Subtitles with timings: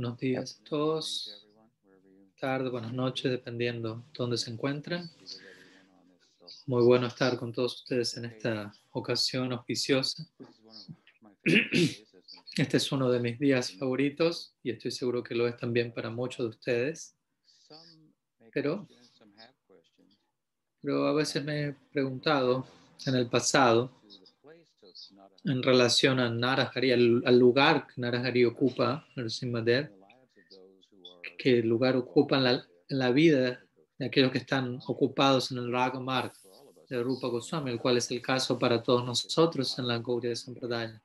[0.00, 1.46] Buenos días a todos.
[2.40, 5.10] Tarde, buenas noches, dependiendo dónde se encuentren.
[6.64, 10.26] Muy bueno estar con todos ustedes en esta ocasión auspiciosa.
[11.44, 16.08] Este es uno de mis días favoritos y estoy seguro que lo es también para
[16.08, 17.14] muchos de ustedes.
[18.54, 18.88] Pero,
[20.80, 22.66] pero a veces me he preguntado
[23.04, 23.99] en el pasado
[25.44, 29.90] en relación a Narahari, al, lugar que Narahari ocupa, Narasimhadev,
[31.38, 32.52] que lugar ocupa en la,
[32.88, 33.60] en la, vida
[33.98, 36.32] de aquellos que están ocupados en el Raga Marg
[36.88, 41.00] de Rupa Goswami, el cual es el caso para todos nosotros en la Gaudiya Sampradaya.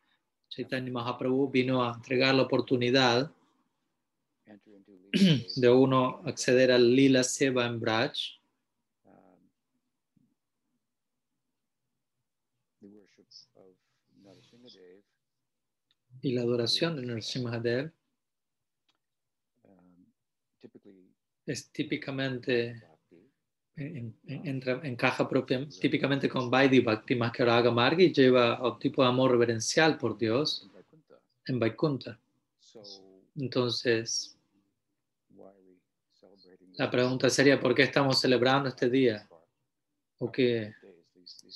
[0.50, 3.32] Chaitanya Mahaprabhu vino a entregar la oportunidad
[5.56, 8.14] de uno acceder al Lila Seva en Braj,
[16.26, 17.92] y la adoración de Narasimhadev
[21.46, 22.82] es típicamente
[23.76, 29.04] entra, encaja propia, típicamente con Vaidhi Bhakti más que Raga Margi lleva a un tipo
[29.04, 30.68] de amor reverencial por Dios
[31.46, 32.20] en Vaikunta.
[33.36, 34.36] Entonces,
[36.74, 39.30] la pregunta sería, ¿por qué estamos celebrando este día?
[40.18, 40.74] ¿O qué,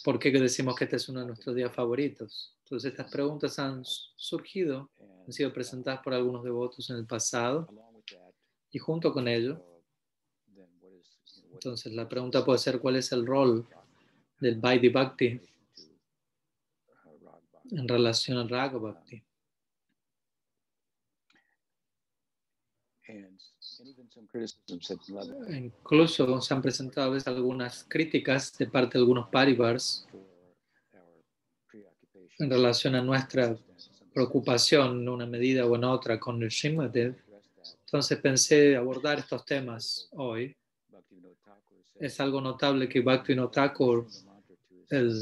[0.04, 2.59] por qué decimos que este es uno de nuestros días favoritos?
[2.70, 4.92] Entonces estas preguntas han surgido,
[5.26, 7.68] han sido presentadas por algunos devotos en el pasado
[8.70, 9.60] y junto con ello,
[11.52, 13.68] entonces la pregunta puede ser cuál es el rol
[14.40, 15.42] del Vaidhi Bhakti
[17.72, 19.24] en relación al Raga Bhakti.
[25.50, 30.08] Incluso se han presentado a veces algunas críticas de parte de algunos paribars
[32.40, 33.56] en relación a nuestra
[34.14, 37.16] preocupación en una medida o en otra con el Shimadev.
[37.86, 40.56] Entonces pensé abordar estos temas hoy.
[42.00, 44.08] Es algo notable que Bhaktivinoda Thakur,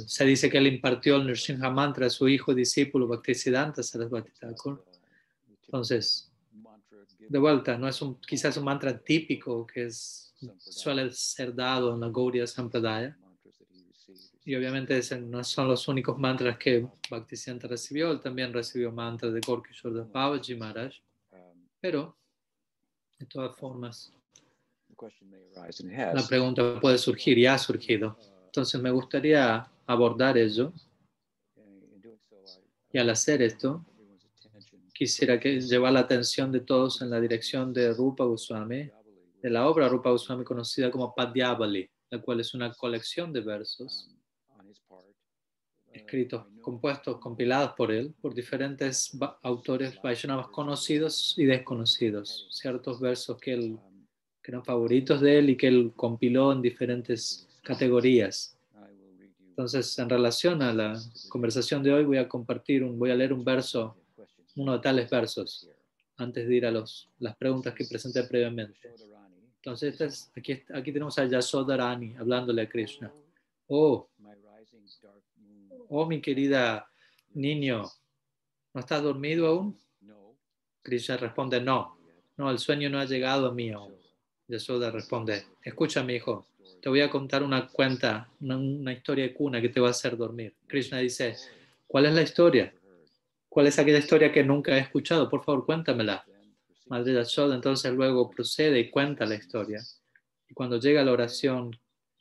[0.05, 4.31] se dice que él impartió el Nrsimha Mantra a su hijo y discípulo Bhaktisiddhanta Sarasvati
[4.39, 4.85] Thakur.
[5.65, 6.31] Entonces,
[7.27, 11.99] de vuelta, no es un, quizás un mantra típico que es, suele ser dado en
[11.99, 13.17] la Gaudiya Sampradaya,
[14.47, 19.41] y obviamente no son los únicos mantras que Bhaktisiddhanta recibió, él también recibió mantras de
[19.45, 20.93] Gorkishore de Babaji Maharaj.
[21.81, 22.17] Pero,
[23.19, 24.13] de todas formas,
[26.13, 28.17] la pregunta puede surgir y ha surgido.
[28.45, 30.71] Entonces me gustaría abordar ello.
[32.93, 33.85] Y al hacer esto,
[34.93, 38.89] quisiera que llevar la atención de todos en la dirección de Rupa Goswami,
[39.41, 44.13] de la obra Rupa Goswami conocida como Padyavali, la cual es una colección de versos
[45.97, 52.47] escritos, compuestos, compilados por él, por diferentes autores Vaishnavas conocidos y desconocidos.
[52.51, 53.77] Ciertos versos que, él,
[54.41, 58.57] que eran favoritos de él y que él compiló en diferentes categorías.
[59.49, 60.99] Entonces, en relación a la
[61.29, 63.95] conversación de hoy, voy a compartir, un, voy a leer un verso,
[64.55, 65.67] uno de tales versos,
[66.17, 68.79] antes de ir a los, las preguntas que presenté previamente.
[69.55, 73.11] Entonces, aquí, aquí tenemos a Yasodharani hablándole a Krishna.
[73.67, 74.07] Oh,
[75.89, 76.89] oh mi querida
[77.33, 77.83] niño,
[78.73, 79.79] ¿no estás dormido aún?
[80.81, 81.97] Krishna responde, no,
[82.37, 83.93] no, el sueño no ha llegado a mí aún.
[84.47, 86.47] Yasoda responde, escucha mi hijo,
[86.81, 90.15] te voy a contar una cuenta, una, historia de cuna que te va a hacer
[90.15, 90.55] dormir.
[90.67, 91.35] Krishna dice,
[91.85, 92.73] ¿cuál es la historia?
[93.49, 95.29] ¿Cuál es aquella historia que nunca he escuchado?
[95.29, 96.23] Por favor, cuéntamela.
[96.85, 99.81] Madre Yashoda entonces luego procede y cuenta la historia.
[100.47, 101.77] Y cuando llega la oración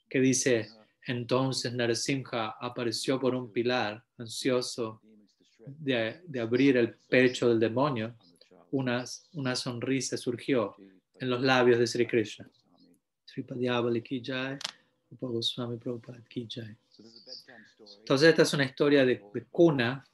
[0.09, 0.69] que dice,
[1.07, 5.01] entonces Narasimha apareció por un pilar, ansioso
[5.67, 8.17] de, abrir el pecho del demonio.
[8.73, 10.75] Una, una sonrisa surgió
[11.19, 12.49] en los labios de Sri Krishna.
[17.99, 20.05] Entonces esta es una historia de, cuna,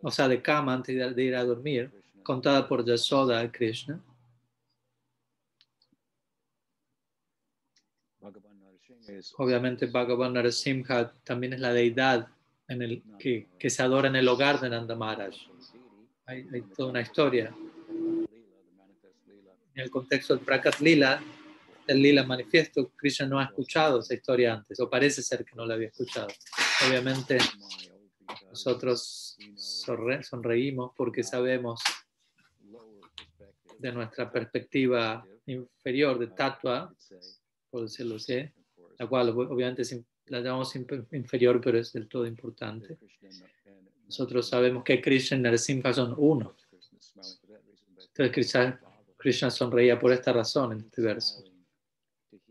[0.00, 1.90] o sea, de cama antes de, ir a dormir,
[2.22, 4.02] contada por Yasoda Krishna.
[9.38, 12.28] Obviamente Bhagavan Narasimha también es la deidad
[12.68, 14.96] en el, que, se adora en el hogar de Nanda.
[16.26, 17.54] Hay, toda una historia.
[19.74, 21.22] En el contexto del Prakat Lila,
[21.86, 25.66] el Lila manifiesto, Krishna no ha escuchado esa historia antes, o parece ser que no
[25.66, 26.28] la había escuchado.
[26.88, 27.38] Obviamente
[28.48, 31.82] nosotros sonreímos porque sabemos
[33.78, 36.94] de nuestra perspectiva inferior de tatua,
[37.70, 38.48] por decirlo así,
[39.02, 39.82] la cual obviamente
[40.26, 42.98] la llamamos inferior, pero es del todo importante.
[44.06, 46.54] Nosotros sabemos que Krishna y Narasimha son uno.
[48.14, 48.78] Entonces
[49.16, 51.42] Krishna sonreía por esta razón en este verso.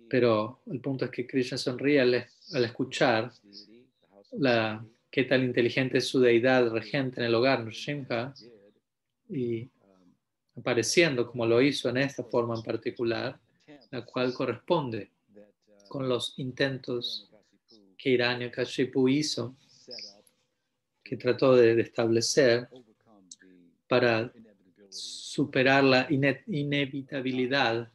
[0.09, 3.31] Pero el punto es que Krishna sonríe al, al escuchar
[4.33, 8.33] la, qué tal inteligente es su deidad regente en el hogar, Nrsimha,
[9.29, 9.69] y
[10.57, 13.39] apareciendo como lo hizo en esta forma en particular,
[13.89, 15.11] la cual corresponde
[15.91, 17.29] con los intentos
[17.97, 19.57] que Kashipu hizo,
[21.03, 22.69] que trató de establecer
[23.89, 24.31] para
[24.89, 27.91] superar la inevitabilidad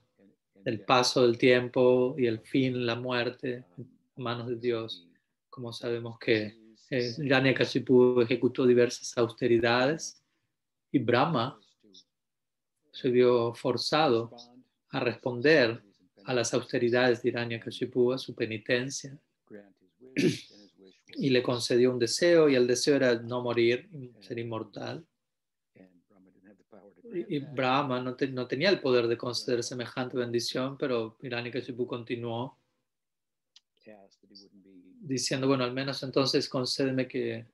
[0.63, 3.89] del paso del tiempo y el fin, la muerte, en
[4.23, 5.09] manos de Dios.
[5.49, 6.55] Como sabemos que
[6.91, 10.23] eh, Kashipu ejecutó diversas austeridades
[10.93, 11.59] y Brahma
[12.93, 14.37] se vio forzado
[14.91, 15.83] a responder
[16.27, 19.17] a las austeridades de Hiranyakashipu, a su penitencia,
[21.15, 23.89] y le concedió un deseo, y el deseo era no morir,
[24.21, 25.07] ser inmortal.
[27.29, 32.59] Y, Brahma no, no, tenía el poder de conceder semejante bendición, pero Hiranyakashipu continuó
[35.01, 37.47] diciendo, bueno, al menos entonces concédeme que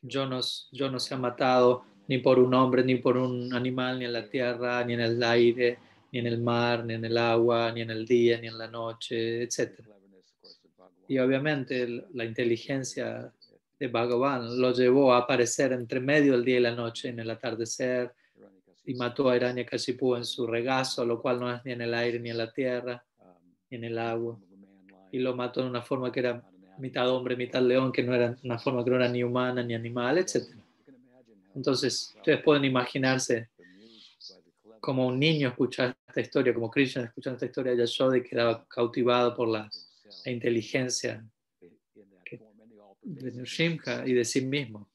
[0.00, 4.04] yo no, yo no sea matado ni por un hombre, ni por un animal, ni
[4.04, 5.78] en la tierra, ni en el aire,
[6.12, 8.68] ni en el mar, ni en el agua, ni en el día, ni en la
[8.68, 9.80] noche, etc.
[11.08, 13.32] Y obviamente la inteligencia
[13.78, 17.30] de Bhagavan lo llevó a aparecer entre medio del día y la noche, en el
[17.30, 18.12] atardecer,
[18.84, 22.18] y mató a Hiranyakashipu en su regazo, lo cual no es ni en el aire,
[22.18, 23.04] ni en la tierra,
[23.70, 24.38] ni en el agua.
[25.12, 26.42] Y lo mató de una forma que era
[26.78, 29.74] mitad hombre, mitad león, que no era una forma que no era ni humana, ni
[29.74, 30.48] animal, etc.
[31.54, 33.49] Entonces, ustedes pueden imaginarse
[34.80, 38.66] como un niño escuchar esta historia, como Krishna escuchando esta historia de Yashoda y quedaba
[38.66, 39.70] cautivado por la,
[40.24, 41.24] inteligencia
[43.02, 44.90] de Nrsimha y de sí mismo.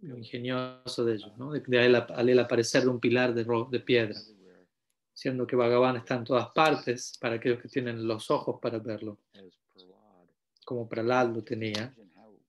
[0.00, 1.52] Lo ingenioso de ellos, ¿no?
[1.52, 4.18] de, al, aparecer de un pilar de, de piedra,
[5.12, 9.18] siendo que Bhagavan está en todas partes para aquellos que tienen los ojos para verlo,
[10.64, 11.92] como Pralad lo tenía.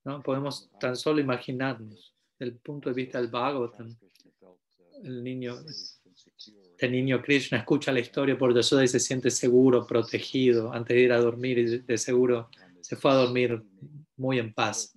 [0.04, 0.22] ¿no?
[0.22, 3.96] Podemos tan solo imaginarnos, desde el punto de vista del Bhagavatam,
[5.02, 10.72] el niño, este niño Krishna escucha la historia por Yashoda y se siente seguro, protegido
[10.72, 12.48] antes de ir a dormir y de seguro
[12.80, 13.62] se fue a dormir
[14.16, 14.94] muy en paz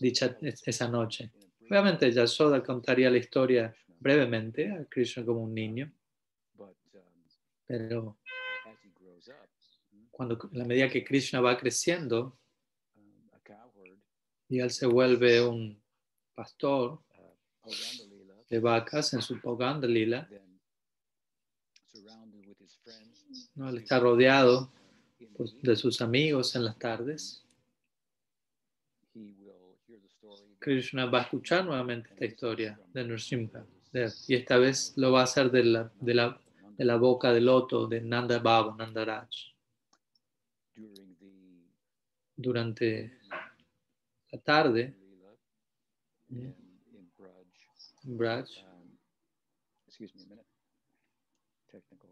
[0.00, 1.30] dicha esa noche.
[1.70, 5.92] Obviamente Yashoda contaría la historia brevemente a Krishna como un niño,
[7.66, 8.18] pero
[10.10, 12.38] cuando a la medida que Krishna va creciendo
[14.48, 15.82] y él se vuelve un
[16.34, 17.00] pastor
[18.54, 20.28] de vacas en su Poganda Lila.
[23.56, 23.68] ¿no?
[23.68, 24.70] Él está rodeado
[25.60, 27.44] de sus amigos en las tardes.
[30.60, 33.66] Krishna va a escuchar nuevamente esta historia de Nrsimha.
[34.28, 36.40] Y esta vez lo va a hacer de la, de la,
[36.78, 39.30] de la boca del loto de Nanda Baba, Nanda Raj.
[42.36, 43.18] Durante
[44.30, 44.94] la tarde,
[48.06, 48.46] Braj.
[48.60, 48.98] Um,
[49.88, 50.44] excuse me a minute.
[51.72, 52.10] Technical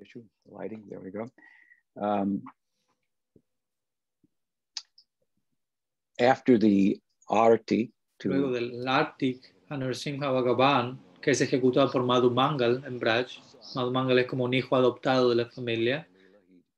[0.00, 0.22] issue.
[0.48, 0.84] Lighting.
[0.88, 1.28] There we go.
[1.96, 2.42] Um,
[6.18, 7.92] after the arti.
[8.20, 13.26] To, Luego del arti a Nrsimha Bhagavan, que es ejecutado por Madhu Mangal en Braj.
[13.74, 16.06] Madhu Mangal es como un hijo adoptado de la familia.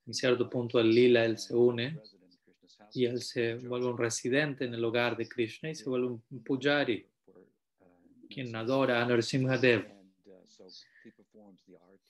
[0.06, 1.98] En cierto punto el lila él se une
[2.94, 6.42] y él se vuelve un residente en el hogar de Krishna y se vuelve un
[6.42, 7.06] pujari
[8.32, 9.86] quien adora a Nrsimhadev.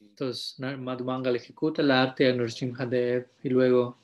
[0.00, 3.96] Entonces, Madhumangal ejecuta la arte de Nrsimhadev y luego,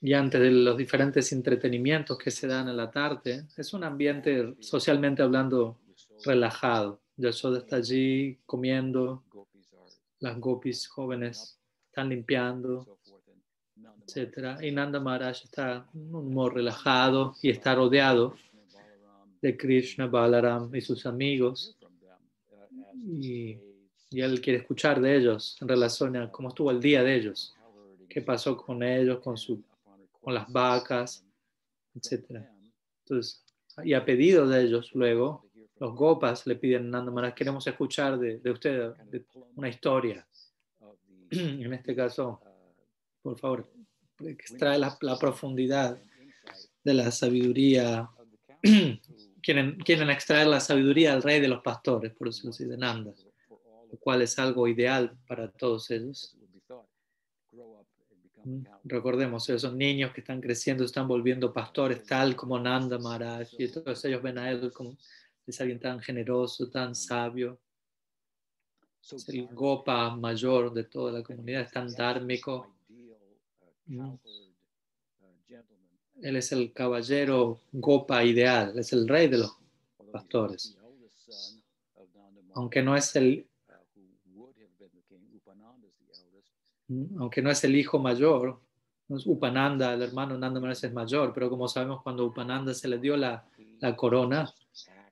[0.00, 4.54] y antes de los diferentes entretenimientos que se dan en la tarde, es un ambiente
[4.60, 5.78] socialmente hablando
[6.24, 7.00] relajado.
[7.16, 9.24] Yashoda está allí comiendo,
[10.20, 12.98] las gopis jóvenes están limpiando,
[14.06, 14.60] etc.
[14.62, 18.34] Y Nanda Maharaj está en un humor relajado y está rodeado
[19.44, 21.76] de Krishna, Balaram y sus amigos.
[22.96, 23.58] Y,
[24.10, 27.54] él quiere escuchar de ellos en relación a cómo estuvo el día de ellos,
[28.08, 29.60] qué pasó con ellos, con, su,
[30.22, 31.26] con las vacas,
[31.94, 32.42] etc.
[33.00, 33.44] Entonces,
[33.82, 35.44] y a pedido de ellos luego,
[35.80, 38.92] los gopas le piden Nanda Maharaj, queremos escuchar de, de usted
[39.56, 40.26] una historia.
[41.30, 42.40] En este caso,
[43.20, 43.68] por favor,
[44.20, 45.98] extrae la, la profundidad
[46.84, 48.08] de la sabiduría
[49.44, 53.12] quieren, extraer la sabiduría del rey de los pastores, por eso se de Nanda,
[53.48, 56.36] lo cual es algo ideal para todos ellos.
[58.44, 63.68] Mm, Recordemos, esos niños que están creciendo, están volviendo pastores, tal como Nanda Maharaj, y
[63.68, 64.96] todos ellos ven a él como
[65.46, 67.60] es alguien tan generoso, tan sabio,
[69.12, 72.74] es el Gopa mayor de toda la comunidad, es tan dármico.
[76.24, 79.58] Él es el caballero Gopa ideal, es el rey de los
[80.10, 80.74] pastores.
[82.54, 83.46] Aunque no es el
[87.18, 88.58] aunque no es el hijo mayor,
[89.26, 93.18] Upananda, el hermano Nanda Maharaj es mayor, pero como sabemos cuando Upananda se le dio
[93.18, 93.44] la,
[93.94, 94.50] corona,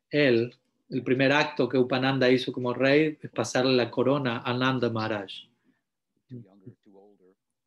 [0.09, 0.57] el
[1.04, 5.31] primer acto que Upananda hizo como rey es pasarle la corona a Nanda Maharaj.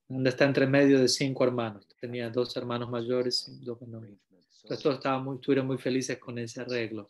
[0.08, 4.12] Nanda está entre medio de cinco hermanos, tenía dos hermanos mayores y dos menores.
[4.62, 7.08] Entonces todos estaban muy, estuvieron muy felices con ese arreglo.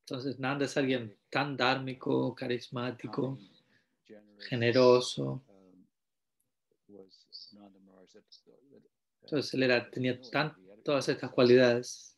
[0.00, 3.38] Entonces Nanda es alguien tan dármico, carismático
[4.48, 5.42] generoso.
[9.22, 12.16] Entonces él era, tenía tan, todas estas cualidades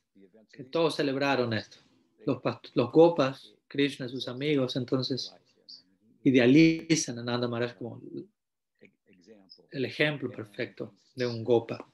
[0.51, 1.79] que todos celebraron esto.
[2.25, 2.41] Los,
[2.73, 5.35] los Gopas, Krishna sus amigos, entonces
[6.25, 8.01] idealizan a Nanda Maharaj como
[9.73, 11.85] el ejemplo perfecto de un Gopa.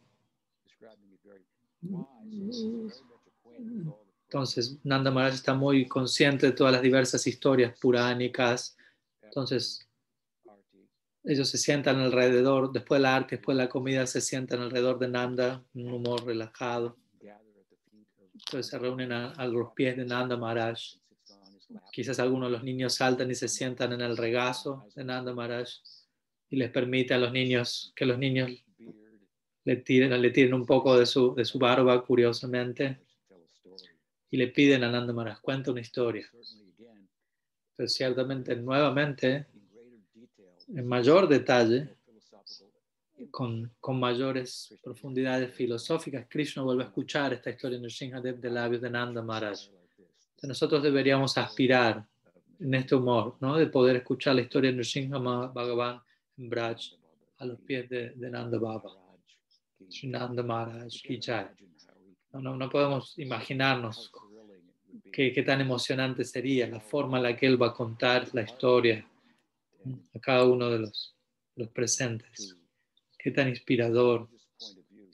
[4.24, 8.76] Entonces, Nanda Maharaj está muy consciente de todas las diversas historias puránicas.
[9.22, 9.88] Entonces,
[11.24, 14.98] ellos se sientan alrededor, después de la arte, después de la comida, se sientan alrededor
[14.98, 16.96] de Nanda, un humor relajado.
[18.32, 20.78] Entonces se reúnen a, los pies de Nanda Maharaj.
[21.92, 25.68] Quizás algunos de los niños saltan y se sientan en el regazo de Nanda Maharaj
[26.50, 28.50] y les permite a los niños que los niños
[29.64, 33.00] le tiren, le tiren un poco de su, de su barba, curiosamente,
[34.30, 36.26] y le piden a Nanda Maharaj, cuenta una historia.
[36.32, 39.46] Entonces, ciertamente, nuevamente,
[40.68, 41.88] en mayor detalle,
[43.30, 48.80] con, con, mayores profundidades filosóficas, Krishna vuelve a escuchar esta historia de Dev de labios
[48.80, 49.58] de Nanda Maharaj.
[50.42, 52.06] nosotros deberíamos aspirar
[52.58, 53.56] en este humor, ¿no?
[53.56, 56.07] de poder escuchar la historia de Nrsimha Bhagavan en
[56.38, 56.94] Braj
[57.38, 58.96] a los pies de, de Nanda Baba.
[60.04, 60.94] Nanda Maharaj
[62.32, 64.10] No, no, no, podemos imaginarnos
[65.12, 68.42] qué, qué tan emocionante sería la forma en la que él va a contar la
[68.42, 69.06] historia
[70.14, 71.16] a cada uno de los,
[71.56, 72.56] los presentes.
[73.18, 74.28] Qué tan inspirador.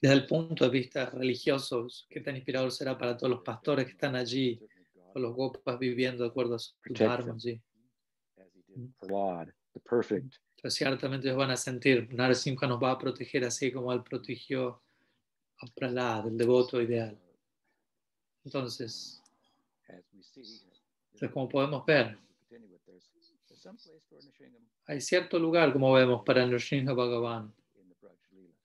[0.01, 3.93] Desde el punto de vista religioso, qué tan inspirador será para todos los pastores que
[3.93, 4.61] están allí,
[5.15, 7.61] o los gopas viviendo de acuerdo a su dharma allí.
[9.75, 14.81] Entonces, ciertamente ellos van a sentir, Narasimha nos va a proteger así como él protegió
[15.59, 17.19] a Prahlad, el devoto ideal.
[18.45, 19.23] Entonces,
[19.87, 22.19] entonces como podemos ver,
[24.87, 27.53] hay cierto lugar, como vemos, para Nrsimha Bhagavan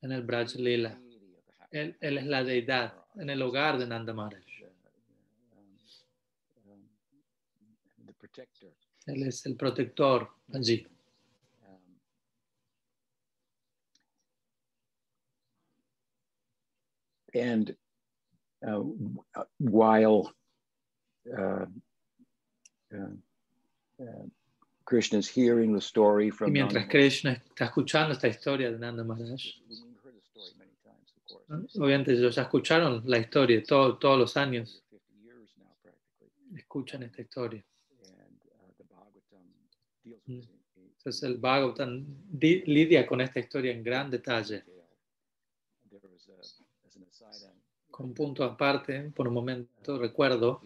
[0.01, 1.00] en el Braj Lila.
[1.72, 4.44] Él, él, es la deidad en el hogar de Nanda Maharaj.
[9.06, 10.88] Él es el protector allí.
[17.33, 17.75] And
[18.65, 18.83] uh,
[19.57, 20.33] while
[21.38, 21.65] uh,
[22.93, 22.98] uh,
[24.01, 24.25] uh
[24.91, 29.41] y mientras Krishna está escuchando esta historia de Nanda Maharaj,
[31.75, 34.83] obviamente ellos ya escucharon la historia todos los años,
[36.55, 37.63] escuchan esta historia.
[40.25, 40.41] Mm.
[40.75, 42.05] Entonces el Bhagavatam
[42.39, 44.63] lidia con esta historia en gran detalle.
[48.00, 50.62] Con punto aparte, por un momento recuerdo,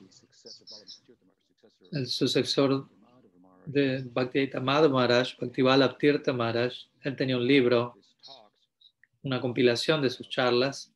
[1.91, 2.87] el sucesor
[3.65, 7.97] de Bhakti Madhav Maharaj, Bhaktivala Tirtha Maharaj, él tenía un libro,
[9.23, 10.93] una compilación de sus charlas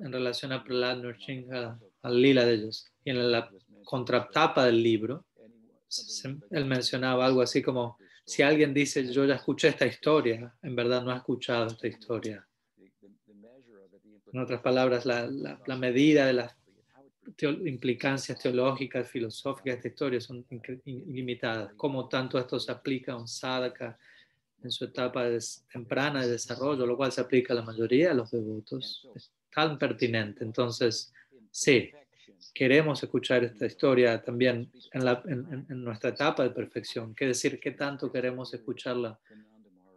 [0.00, 2.86] en relación a Prahlad Nrsimha, al lila de ellos.
[3.04, 3.50] Y en la
[3.84, 5.26] contratapa del libro,
[6.50, 11.02] él mencionaba algo así como, si alguien dice, yo ya escuché esta historia, en verdad
[11.02, 12.47] no ha escuchado esta historia.
[14.32, 16.54] En otras palabras, la, la, la medida de las
[17.42, 20.46] implicancias teológicas, filosóficas de esta historia son
[20.84, 21.74] ilimitadas.
[21.74, 23.98] Como tanto esto se aplica a un sadhaka
[24.62, 25.26] en su etapa
[25.72, 29.78] temprana de desarrollo, lo cual se aplica a la mayoría de los devotos, es tan
[29.78, 30.42] pertinente.
[30.42, 31.12] Entonces,
[31.50, 31.90] sí,
[32.54, 37.14] queremos escuchar esta historia también en, en nuestra etapa de perfección.
[37.14, 37.60] ¿Qué decir?
[37.60, 39.18] ¿Qué tanto queremos escucharla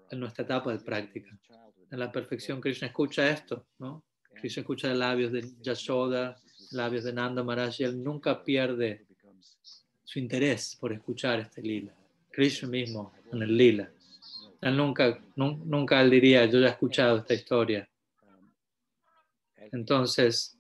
[0.10, 1.38] en nuestra etapa de práctica?
[1.90, 4.04] En la perfección, Krishna escucha esto, ¿no?
[4.42, 6.36] Krishna escucha de labios de Yashoda,
[6.72, 9.06] labios de Nanda Maharaj y él nunca pierde
[10.04, 11.94] su interés por escuchar este lila.
[12.32, 13.92] Krishna mismo en el lila.
[14.62, 17.88] Él nunca, nun- nunca él diría, yo ya he escuchado esta historia.
[19.72, 20.58] Entonces,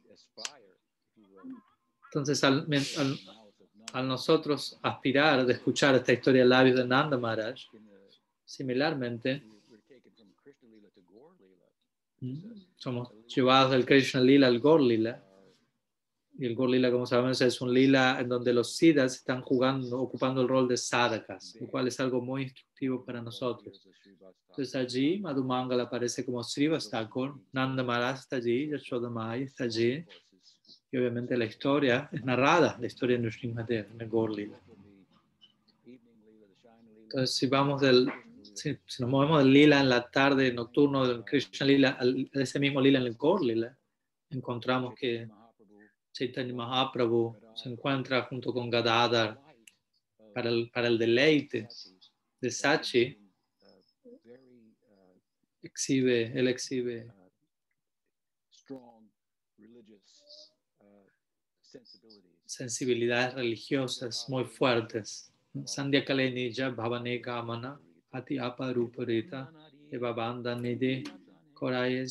[2.05, 2.65] entonces al,
[2.97, 3.19] al-
[3.93, 7.59] al nosotros aspirar de escuchar esta historia de labios de Nanda Maharaj,
[8.45, 9.43] similarmente,
[12.81, 15.23] somos llevados del Krishna Lila al Gor Lila.
[16.35, 19.99] Y el Gor Lila, como sabemos, es un lila en donde los siddhas están jugando,
[19.99, 23.87] ocupando el rol de sadhakas, lo cual es algo muy instructivo para nosotros.
[24.49, 30.03] Entonces allí Madhumangala aparece como Srivastakur, Nanda Maharaj está allí, Yashoda Maya está allí,
[30.91, 34.59] y obviamente la historia es narrada, la historia de Nrsimhadev en el Gaur Lila.
[37.03, 38.11] Entonces si vamos del,
[38.53, 42.59] si, si nos movemos del Lila en la tarde nocturno del Krishna Lila, a ese
[42.59, 43.77] mismo Lila en el Gaur Lila,
[44.29, 45.27] encontramos que
[46.11, 49.39] Chaitanya Mahaprabhu se encuentra junto con Gadadhar
[50.33, 51.67] para el, para el deleite
[52.39, 53.17] de Sachi,
[55.61, 57.07] exhibe, él exhibe
[62.45, 65.31] sensibilidades religiosas muy fuertes.
[65.65, 67.79] Sandhya Kalenija Bhavane Gamana
[68.11, 69.51] Ati Aparuparita
[69.91, 71.03] Eva Banda Nide
[71.53, 72.05] Koraye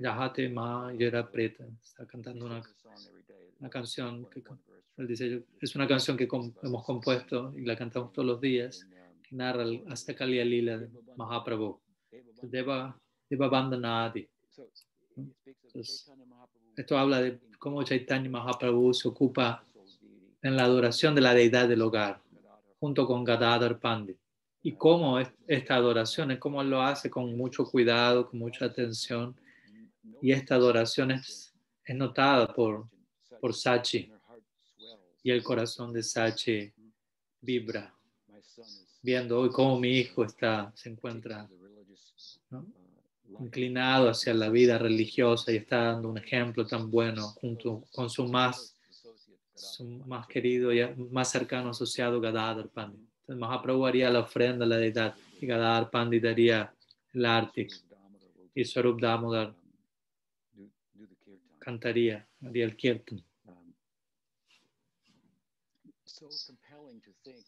[0.00, 1.64] Yahate Ma Yera Preta.
[1.82, 2.62] Está cantando una,
[3.58, 4.42] una canción que
[4.96, 6.28] él dice, es una canción que
[6.62, 8.86] hemos compuesto y la cantamos todos los días,
[9.22, 11.80] que narra el hasta Kaliya Lila de Mahaprabhu.
[12.42, 14.28] Deva, Deva Bandanadi.
[15.16, 16.10] Entonces,
[16.76, 19.62] esto habla de cómo Chaitanya Mahaprabhu se ocupa
[20.42, 22.22] en la adoración de la deidad del hogar,
[22.80, 24.16] junto con Gadadhar Pandit.
[24.62, 29.36] Y cómo es- esta adoración es cómo lo hace con mucho cuidado, con mucha atención.
[30.20, 32.88] Y esta adoración es, es notada por,
[33.40, 34.10] por Sachi.
[35.22, 36.72] Y el corazón de Sachi
[37.40, 37.94] vibra,
[39.02, 41.48] viendo hoy cómo mi hijo está, se encuentra
[42.50, 42.66] ¿no?
[43.38, 48.26] inclinado hacia la vida religiosa y está dando un ejemplo tan bueno junto con su
[48.26, 48.76] más,
[49.60, 53.00] su más querido y más cercano asociado Gadadhar Pandit.
[53.20, 56.72] Entonces Mahaprabhu haría la ofrenda a la deidad y Gadadhar Pandit daría
[57.12, 57.72] el Artik
[58.54, 59.54] y Swarup Damodar
[61.58, 63.22] cantaría, haría el Kirtan.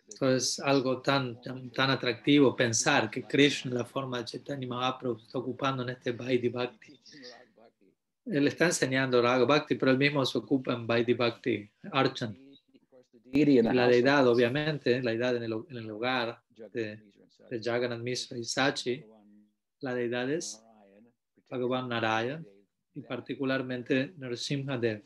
[0.08, 5.38] Entonces, algo tan, tan, tan atractivo pensar que Krishna, la forma de Chaitanya Mahaprabhu, está
[5.38, 7.01] ocupando en este Vaidhi Bhakti.
[8.26, 12.36] Él está enseñando Raga Bhakti, pero él mismo se ocupa en Vaidhi Bhakti, Archan.
[13.32, 16.38] Y la deidad, obviamente, la deidad en el, en el hogar
[16.72, 17.00] de,
[17.50, 19.04] de Jagannath Mishra y Sachi,
[19.80, 20.62] la deidad es
[21.48, 22.46] Bhagavan Narayan
[22.94, 25.02] y particularmente Nrsimhadev.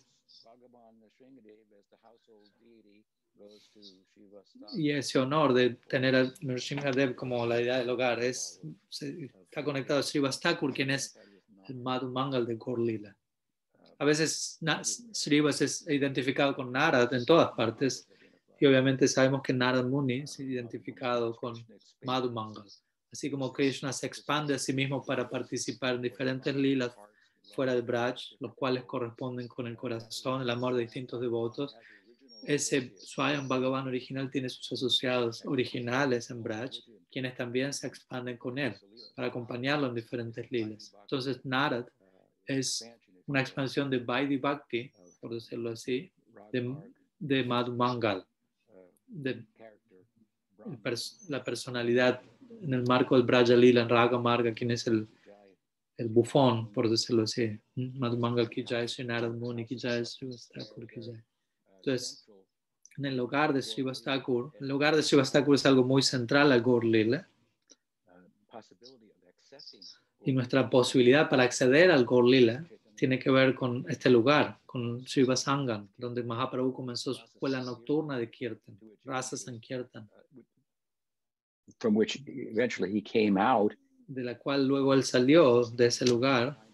[4.74, 10.00] Y ese honor de tener a Nrsimhadev como la deidad del hogar es, está conectado
[10.00, 11.18] a Srivastakur, quien es
[11.68, 13.16] el Madhu Mangal de Gaur Lila.
[13.98, 14.58] A veces
[15.12, 18.08] Srivas es identificado con Narad en todas partes
[18.60, 21.54] y obviamente sabemos que Narad Muni es identificado con
[22.02, 22.66] Madhu Mangal.
[23.12, 26.94] Así como Krishna se expande a sí mismo para participar en diferentes lilas
[27.54, 31.76] fuera de Braj, los cuales corresponden con el corazón, el amor de distintos devotos.
[32.44, 36.70] Ese Swayam Bhagavan original tiene sus asociados originales en Braj,
[37.16, 38.76] quienes también se expanden con él
[39.14, 40.94] para acompañarlo en diferentes lilas.
[41.00, 41.86] Entonces, Narad
[42.44, 42.86] es
[43.24, 46.12] una expansión de Vaidhi Bhakti, por decirlo así,
[46.52, 46.76] de,
[47.18, 48.22] de Madhu Mangal,
[49.06, 49.42] de
[51.30, 52.20] la personalidad
[52.60, 55.08] en el marco del Braja Lila, en Raga Marga, quien es el,
[55.96, 57.58] el bufón, por decirlo así.
[57.76, 61.22] Madhu Mangal ki jai, Sri Narad Muni ki jai, Srivastakur ki jai.
[61.76, 62.25] Entonces,
[62.98, 66.84] en el hogar de Srivastakur, el hogar de Srivastakur es algo muy central al Gaur
[66.84, 67.28] Lila,
[70.24, 72.64] y nuestra posibilidad para acceder al Gaur Lila
[72.96, 78.30] tiene que ver con este lugar, con Srivasangan, donde Mahaprabhu comenzó su escuela nocturna de
[78.30, 80.08] Kirtan, Rasa Sankirtan,
[81.78, 83.72] from which eventually he came out.
[84.08, 86.65] De la cual luego él salió de ese lugar.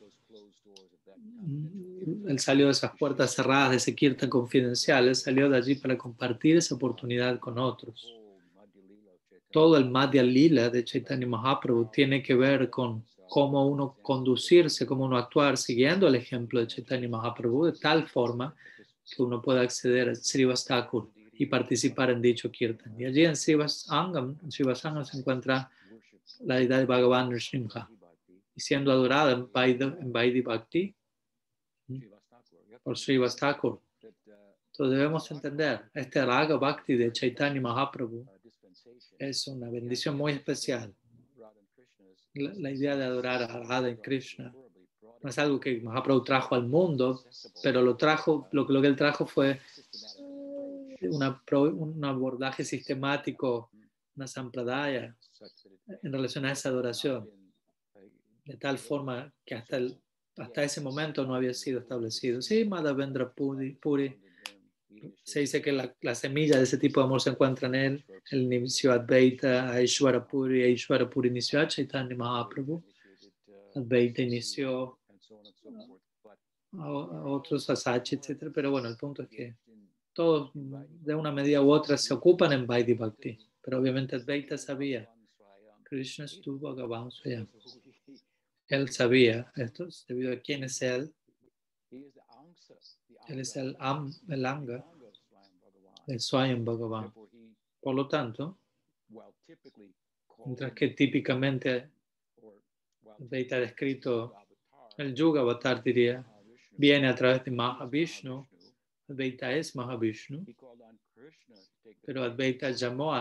[2.27, 5.97] Él salió de esas puertas cerradas de ese Kirtan confidencial, él salió de allí para
[5.97, 8.15] compartir esa oportunidad con otros.
[9.51, 15.05] Todo el Madhya Lila de Chaitanya Mahaprabhu tiene que ver con cómo uno conducirse, cómo
[15.05, 18.55] uno actuar siguiendo el ejemplo de Chaitanya Mahaprabhu de tal forma
[19.05, 22.99] que uno pueda acceder a Srivastakur y participar en dicho Kirtan.
[22.99, 25.71] Y allí en Srivasangam, en Srivasangam se encuentra
[26.41, 27.89] la deidad de Bhagavan Nrsimha
[28.55, 30.95] y siendo adorada en Vaidhi Bhakti
[32.83, 33.81] por Srivastakur.
[34.73, 38.27] Entonces debemos entender, este Raga Bhakti de Chaitanya Mahaprabhu
[39.19, 40.95] es una bendición muy especial.
[42.35, 44.53] La, la idea de adorar a Radha y Krishna
[45.23, 47.23] no es algo que Mahaprabhu trajo al mundo,
[47.63, 49.61] pero lo trajo, lo, lo que él trajo fue
[51.03, 53.71] una, un abordaje sistemático,
[54.17, 55.17] una sampradaya
[56.03, 57.31] en relación a esa adoración,
[58.45, 60.01] de tal forma que hasta, el,
[60.37, 62.41] hasta ese momento no había sido establecido.
[62.43, 64.19] Sí, Madhavendra Puri, Puri
[65.23, 68.05] se dice que la, la semilla de ese tipo de amor se encuentra en él,
[68.31, 72.83] el inició Advaita, Aishwara Puri, Aishwara Puri inició a Chaitanya Mahaprabhu,
[73.75, 74.99] Advaita inició
[76.79, 78.51] a, a otros Asachi, etc.
[78.55, 79.57] Pero bueno, el punto es que
[80.13, 85.09] todos de una medida u otra se ocupan en Vaidhi Bhakti, pero obviamente Advaita sabía,
[85.85, 86.75] Krishna estuvo
[87.11, 87.47] Swayam.
[88.73, 91.13] Él sabía esto debido a quién es él.
[91.91, 94.83] Él es el, am, el anga,
[96.07, 97.13] el Swayam Bhagavan.
[97.83, 98.57] Por lo tanto,
[100.47, 101.91] mientras que típicamente
[103.11, 104.35] ha descrito
[104.97, 106.25] el Yuga Avatar, diría,
[106.71, 108.49] viene a través de Mahavishnu,
[109.07, 110.47] Advaita es Mahavishnu,
[112.01, 113.13] pero Advaita llamó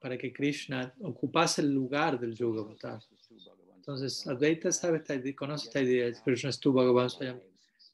[0.00, 3.02] para que Krishna ocupase el lugar del Yuga Avatar.
[3.90, 7.40] Entonces, Advaita sabe esta idea- conoce esta idea, de Krishna estuvo Bhagavan Swayam,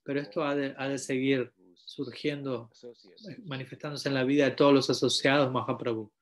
[0.04, 2.70] pero esto ha de, ha de seguir surgiendo,
[3.46, 6.12] manifestándose en la vida de todos los asociados Mahaprabhu.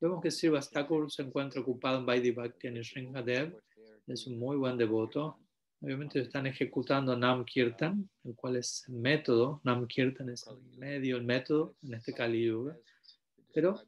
[0.00, 3.60] Vemos que Srivas Thakur se encuentra ocupado en Vaidhi Bhakti en Sringadev,
[4.06, 5.40] es un muy buen devoto.
[5.80, 9.60] Obviamente están ejecutando Nam Kirtan, el cual es el método.
[9.64, 12.78] Nam Kirtan es el medio, el método en este Kali Yuga.
[13.52, 13.80] Pero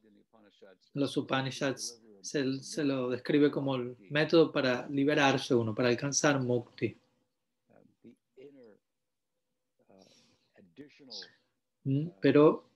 [0.94, 6.96] los Upanishads se, se lo describe como el método para liberarse uno, para alcanzar mukti.
[11.84, 12.08] ¿Mm?
[12.20, 12.68] Pero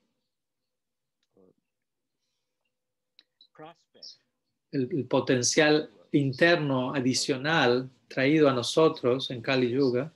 [4.71, 10.13] el, el potencial interno adicional traído a nosotros en Kali Yuga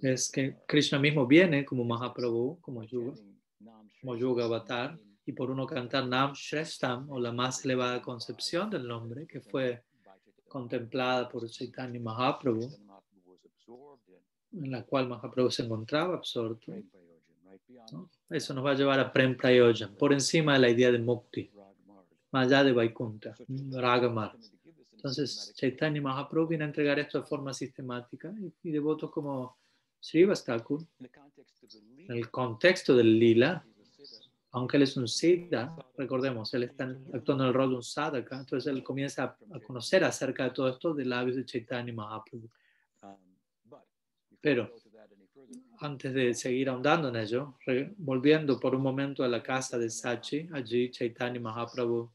[0.00, 3.14] es que Krishna mismo viene como Mahaprabhu, como Yuga,
[4.00, 4.98] como Yuga Avatar,
[5.28, 9.82] y por uno cantar Nam Shreshtam, o la más elevada concepción del nombre, que fue
[10.48, 12.66] contemplada por Chaitanya Mahaprabhu,
[14.54, 16.72] en la cual Mahaprabhu se encontraba absorto.
[17.92, 18.08] ¿no?
[18.30, 21.50] Eso nos va a llevar a Prem Prayojan, por encima de la idea de Mukti,
[22.32, 23.34] más allá de Vaikunta,
[23.70, 24.34] Ragamar.
[24.92, 29.58] Entonces, Chaitanya Mahaprabhu viene a entregar esto de forma sistemática y, y devotos como
[30.00, 33.62] Srivas Thakur, en el contexto del lila,
[34.50, 38.38] aunque él es un siddha, recordemos, él está actuando en el rol de un sadhaka,
[38.38, 42.48] entonces él comienza a, a conocer acerca de todo esto de labios de Chaitanya Mahaprabhu.
[44.40, 44.72] Pero
[45.80, 47.56] antes de seguir ahondando en ello,
[47.98, 52.10] volviendo por un momento a la casa de Sachi, allí Chaitanya Mahaprabhu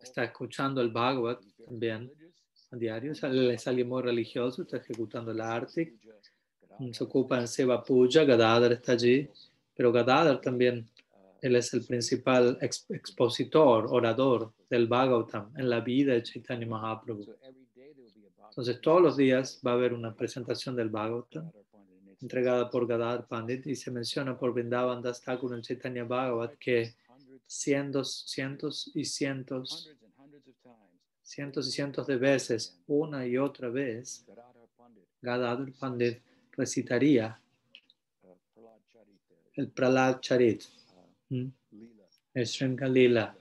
[0.00, 2.10] está escuchando el Bhagavad también
[2.70, 5.94] a diario, es alguien muy religioso, está ejecutando el arte,
[6.92, 9.28] se ocupa en Seva Puja, Gadadhar está allí,
[9.78, 10.88] pero Gadadhar también,
[11.40, 17.24] él es el principal ex- expositor, orador del Bhagavatam en la vida de Chaitanya Mahaprabhu.
[18.48, 21.52] Entonces todos los días va a haber una presentación del Bhagavatam
[22.20, 26.96] entregada por Gadadhar Pandit y se menciona por Vrindavan Das Thakur en Chaitanya Bhagavat que
[27.46, 29.94] cientos, cientos y cientos,
[31.22, 34.26] cientos y cientos de veces, una y otra vez,
[35.22, 36.18] Gadadhar Pandit
[36.56, 37.40] recitaría
[39.58, 40.62] el Pralad Charit,
[41.30, 41.50] ¿m?
[42.34, 43.36] el Srimka Lila,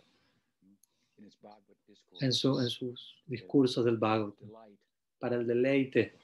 [2.20, 4.50] en, su- en sus discursos del Bhagavatam,
[5.20, 6.18] para el deleite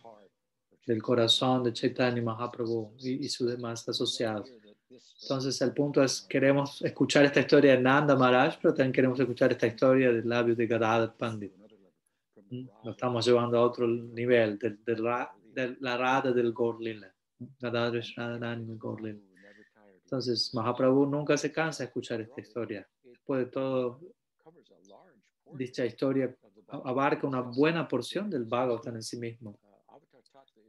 [0.88, 4.50] del corazón de Chaitanya Mahaprabhu y, y sus demás asociados.
[5.22, 9.52] Entonces el punto es, queremos escuchar esta historia de Nanda Maharaj, pero también queremos escuchar
[9.52, 11.54] esta historia del labio de Gadadhar Pandit.
[12.50, 12.66] ¿Mm?
[12.84, 17.14] Lo estamos llevando a otro nivel, de, de la, de la rada del Gorlila.
[17.60, 19.20] Gadadhar Shradharani del Gorlila.
[20.14, 22.88] Entonces Mahaprabhu nunca se cansa de escuchar esta historia.
[23.04, 24.00] Después de todo,
[25.56, 26.32] dicha historia
[26.68, 29.58] abarca una buena porción del Bhagavatam en sí mismo.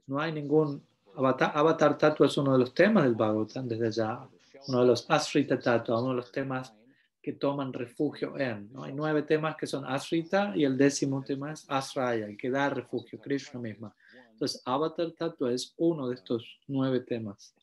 [0.07, 0.83] No hay ningún...
[1.15, 4.27] Avatar, Avatar Tattva es uno de los temas del Bhagavatam desde allá,
[4.69, 6.75] uno de los Asrita Tattva, uno de los temas
[7.21, 8.73] que toman refugio en.
[8.73, 8.85] ¿no?
[8.85, 12.71] Hay nueve temas que son Asrita y el décimo tema es Asraya, el que da
[12.71, 13.95] refugio, Krishna misma.
[14.33, 17.55] Entonces, Avatar Tattva es uno de estos nueve temas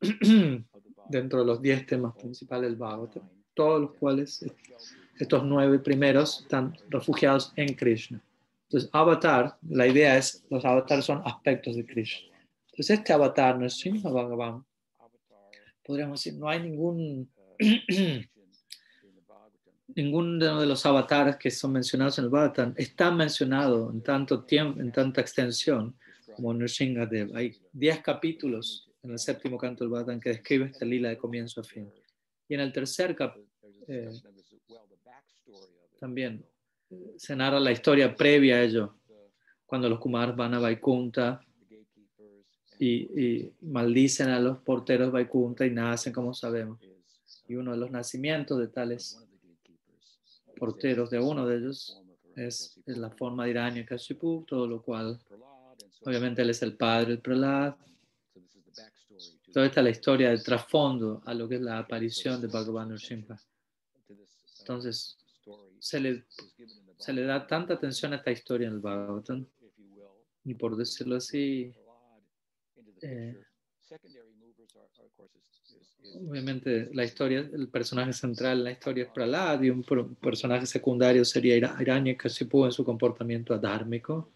[1.08, 3.22] dentro de los diez temas principales del Bhagavatam,
[3.54, 4.44] todos los cuales
[5.18, 8.22] estos nueve primeros están refugiados en Krishna.
[8.64, 12.36] Entonces, avatar, la idea es, los avatares son aspectos de Krishna.
[12.66, 14.64] Entonces, este avatar Srimad Bhagavan.
[15.82, 17.30] Podríamos decir, no hay ningún,
[19.94, 24.80] ninguno de los avatares que son mencionados en el Bhagavatam está mencionado en tanto tiempo,
[24.80, 25.96] en tanta extensión
[26.36, 27.34] como Nrsingadev.
[27.34, 31.60] Hay 10 capítulos en el séptimo canto del Bhagavatam que describe esta lila de comienzo
[31.60, 31.90] a fin.
[32.48, 33.36] Y en el tercer cap
[33.86, 34.10] eh,
[35.98, 36.44] también
[36.90, 38.94] eh, se narra la historia previa a ello,
[39.66, 41.40] cuando los Kumars van a Vaikunta
[42.78, 46.80] y, y maldicen a los porteros Vaikunta y nacen, como sabemos.
[47.46, 49.18] Y uno de los nacimientos de tales
[50.58, 52.02] porteros de uno de ellos
[52.36, 55.18] es, es la forma de Irania Kashipu, todo lo cual,
[56.02, 57.74] obviamente, él es el padre del Prahlad.
[59.52, 62.90] Toda esta es la historia del trasfondo a lo que es la aparición de Bhagavan
[62.92, 63.40] Nrsimha.
[64.60, 65.16] Entonces,
[65.78, 66.24] se le,
[66.98, 69.46] se le da tanta atención a esta historia en el Bhagavatam,
[70.44, 71.72] y por decirlo así,
[73.02, 73.36] eh,
[76.26, 79.82] obviamente la historia, el personaje central en la historia es Prahlad y un
[80.20, 84.30] personaje secundario sería Hiranyakashipu en su comportamiento adármico.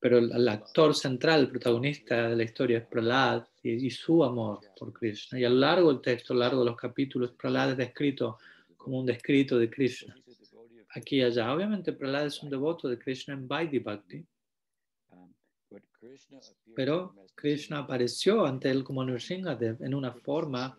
[0.00, 4.94] Pero el, actor central, el protagonista de la historia es Prahlad y, su amor por
[4.94, 5.38] Krishna.
[5.38, 8.38] Y a lo largo del texto, a lo largo de los capítulos, Prahlad es descrito
[8.78, 10.16] como un descrito de Krishna.
[10.94, 11.52] Aquí y allá.
[11.52, 14.24] Obviamente Prahlad es un devoto de Krishna en Vaidhi Bhakti.
[16.74, 20.76] Pero Krishna apareció ante él como Nrsingadev en una forma,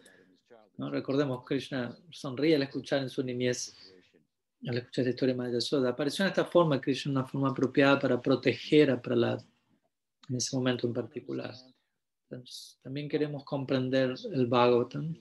[0.78, 0.90] ¿no?
[0.90, 3.91] recordemos, Krishna sonríe al escuchar en su niñez,
[4.68, 8.22] al escuchar la historia de Yasoda, apareció en esta forma, Krishna, una forma apropiada para
[8.22, 9.42] proteger a Prahlad
[10.30, 11.54] en ese momento en particular.
[12.82, 15.16] también queremos comprender el Bhagavatam.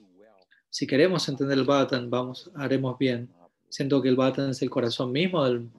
[0.69, 3.29] Si queremos entender el Bhagavatam, vamos, haremos bien.
[3.67, 5.69] Siento que el Bhagavatam es el corazón mismo del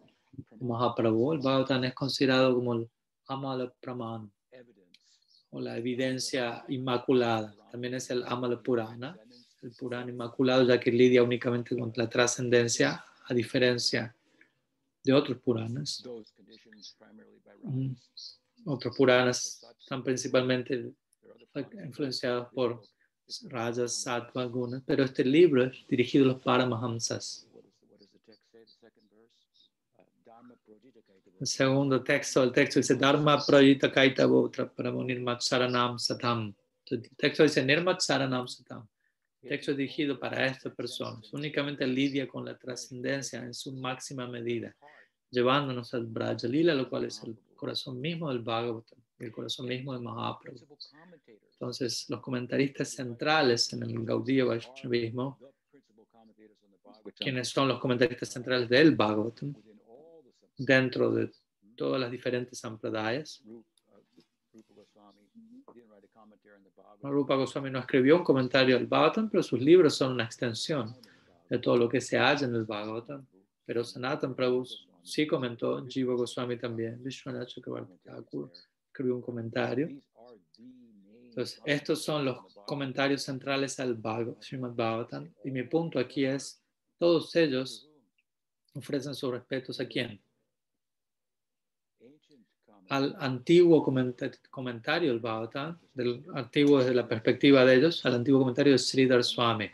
[0.61, 1.33] Mahaprabhu.
[1.33, 2.91] El Bhagavatam es considerado como el
[3.27, 4.31] Amala Praman
[5.51, 7.55] o la evidencia inmaculada.
[7.71, 9.17] También es el Amala Purana,
[9.63, 14.15] el Purana inmaculado, ya que lidia únicamente con la trascendencia, a diferencia
[15.03, 16.03] de otros Puranas.
[17.63, 17.93] Mm.
[18.67, 20.93] Otros Puranas están principalmente
[21.85, 22.83] influenciados por
[23.49, 27.49] Rajas, Sattva, Guna, pero este libro es dirigido a los Paramahamsas.
[31.41, 34.29] El segundo texto, el texto dice Dharma Prajita Kaita
[34.77, 36.55] Pramo Nirmat Saranam Satam.
[36.87, 38.87] El texto dice Nirmat Saranam Satam.
[39.43, 41.33] Texto dirigido para estas personas.
[41.33, 44.75] Únicamente lidia con la trascendencia en su máxima medida,
[45.31, 50.03] llevándonos al Brajalila, lo cual es el corazón mismo del Bhagavatam, el corazón mismo del
[50.03, 50.67] Mahaprabhu.
[51.53, 55.39] Entonces, los comentaristas centrales en el Gaudiya Vaishnavismo,
[57.17, 59.55] quienes son los comentaristas centrales del Bhagavatam,
[60.57, 61.31] dentro de
[61.77, 63.43] todas las diferentes sampradayas.
[67.03, 70.95] Rupa Goswami no escribió un comentario al Bhagavatam, pero sus libros son una extensión
[71.49, 73.27] de todo lo que se halla en el Bhagavatam.
[73.65, 74.65] Pero Sanatan Prabhu
[75.03, 77.95] sí comentó, Jiva Goswami también, Vishwanath Chakravarti
[78.87, 79.89] escribió un comentario.
[81.25, 85.33] Entonces, estos son los comentarios centrales al Bhagavatam.
[85.45, 86.63] Y mi punto aquí es,
[86.99, 87.89] todos ellos
[88.75, 90.21] ofrecen sus respetos a quién?
[92.93, 93.83] Al antiguo
[94.51, 99.25] comentario del Bhagavatam, del antiguo desde la perspectiva de ellos, al antiguo comentario de Sridhar
[99.25, 99.71] Swami.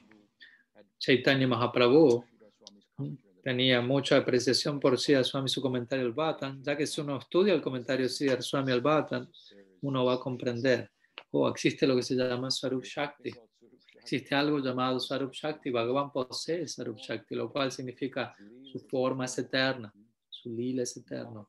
[1.01, 2.25] Chaitanya Mahaprabhu
[3.43, 7.55] tenía mucha apreciación por Sridhar Swami su comentario al Bhagavatam, ya que si uno estudia
[7.55, 9.29] el comentario de Sridhar Swami al Bhagavatam,
[9.83, 10.89] uno va a comprender,
[11.33, 13.33] oh, existe lo que se llama Swarup Shakti.
[14.01, 19.37] Existe algo llamado Swarup Shakti, Bhagavan posee Swarup Shakti, lo cual significa su forma es
[19.39, 19.93] eterna,
[20.31, 21.49] su lila es eterno.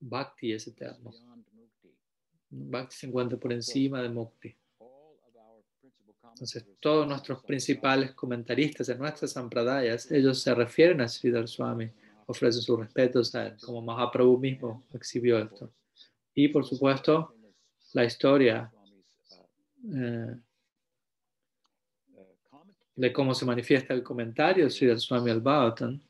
[0.00, 1.12] Bhakti es eterno.
[2.50, 4.54] Bhakti se encuentra por encima de Mukti.
[6.22, 11.90] Entonces, todos nuestros principales comentaristas en nuestras sampradayas, ellos se refieren a Sridhar Swami,
[12.26, 15.72] ofrecen sus respetos a él, como Mahaprabhu mismo exhibió esto.
[16.34, 17.34] Y, por supuesto,
[17.94, 18.70] la historia
[19.94, 20.36] eh,
[22.96, 26.00] de cómo se manifiesta el comentario de Sridhar Swami al Bhagavatam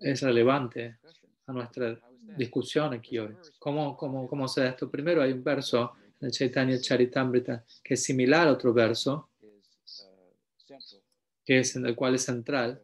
[0.00, 0.98] es relevante
[1.46, 1.98] a nuestra
[2.36, 3.34] discusión aquí hoy.
[3.58, 4.90] ¿Cómo, cómo, cómo se da esto?
[4.90, 9.30] Primero hay un verso en el Chaitanya Charitamrita que es similar a otro verso,
[11.44, 12.82] que es en el cual es central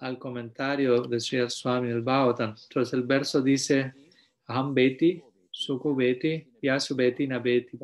[0.00, 2.56] al comentario de Sri Swami el Bhagavatam.
[2.62, 3.92] Entonces el verso dice,
[4.46, 7.78] Aham Beti, Sukho Beti, Yasu Beti, Nabeti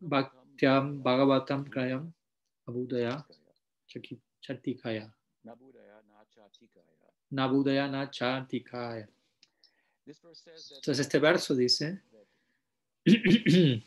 [0.00, 2.12] Bhaktyam Bhagavatam Krayam
[2.68, 3.24] Abudaya
[4.40, 5.12] Chatikaya.
[7.30, 9.08] Nabudaya na Chatikaya.
[10.06, 12.02] Entonces este verso dice,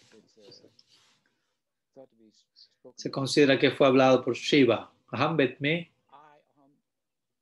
[2.96, 4.92] se considera que fue hablado por Shiva.
[5.12, 5.96] Aham Betme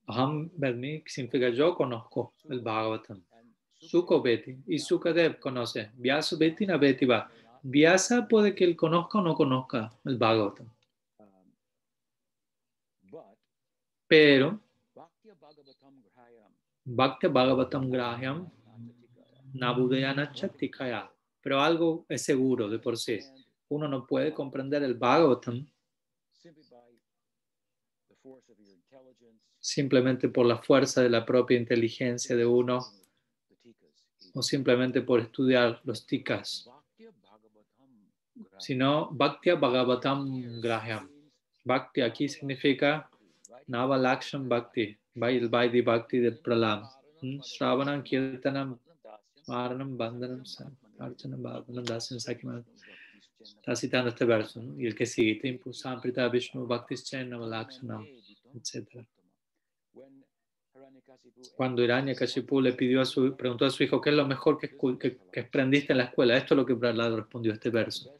[0.07, 3.23] Aham Vedmi significa yo conozco el Bhagavatam.
[3.73, 5.91] Suko Beti y Sukadev conoce.
[5.95, 7.29] Vyasa Beti na Beti va.
[7.63, 10.67] Vyasa puede que él conozca o no conozca el Bhagavatam.
[14.07, 14.59] Pero
[16.85, 18.51] Bhakti Bhagavatam Grahyam
[19.53, 21.09] Nabudayana Chatikaya.
[21.41, 23.19] Pero algo es seguro de por sí.
[23.69, 25.65] Uno no puede comprender el Bhagavatam
[29.59, 32.79] simplemente por la fuerza de la propia inteligencia de uno
[34.33, 36.69] o simplemente por estudiar los tikas,
[38.57, 41.09] sino Bhaktya Bhagavatam Grahyam.
[41.65, 43.09] Bhakti aquí significa
[43.67, 46.83] Nava Laksham Bhakti, Vaidhi Bhakti del Pralam.
[47.41, 48.77] Shravanam Kirtanam
[49.47, 50.43] Maranam Bandhanam
[50.99, 52.63] Archanam Bhavanam.
[53.43, 53.97] Está este
[54.77, 55.61] y el que sigue.
[61.55, 61.83] Cuando
[62.15, 65.17] Kashipu le pidió a su, preguntó a su hijo, ¿qué es lo mejor que, que,
[65.31, 66.37] que aprendiste en la escuela?
[66.37, 68.13] Esto es lo que Prahlad respondió este verso.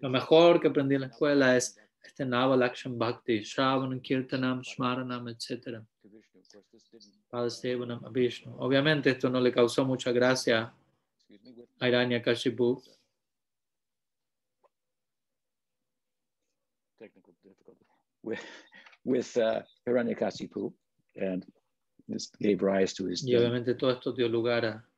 [0.00, 5.28] Lo mejor que aprendí en la escuela es este Nava Laksham Bhakti, Shravanam, Kirtanam, Shmaranam,
[5.28, 5.80] etc.
[8.10, 8.56] Vishnu.
[8.58, 10.72] Obviamente esto no le causó mucha gracia
[11.80, 12.82] a Hiranyakashipu.
[18.22, 18.40] With,
[19.04, 20.72] with uh, Hiranyakashipu,
[21.16, 21.44] and
[22.08, 24.88] this gave rise to his y obviamente todo esto dio lugar a,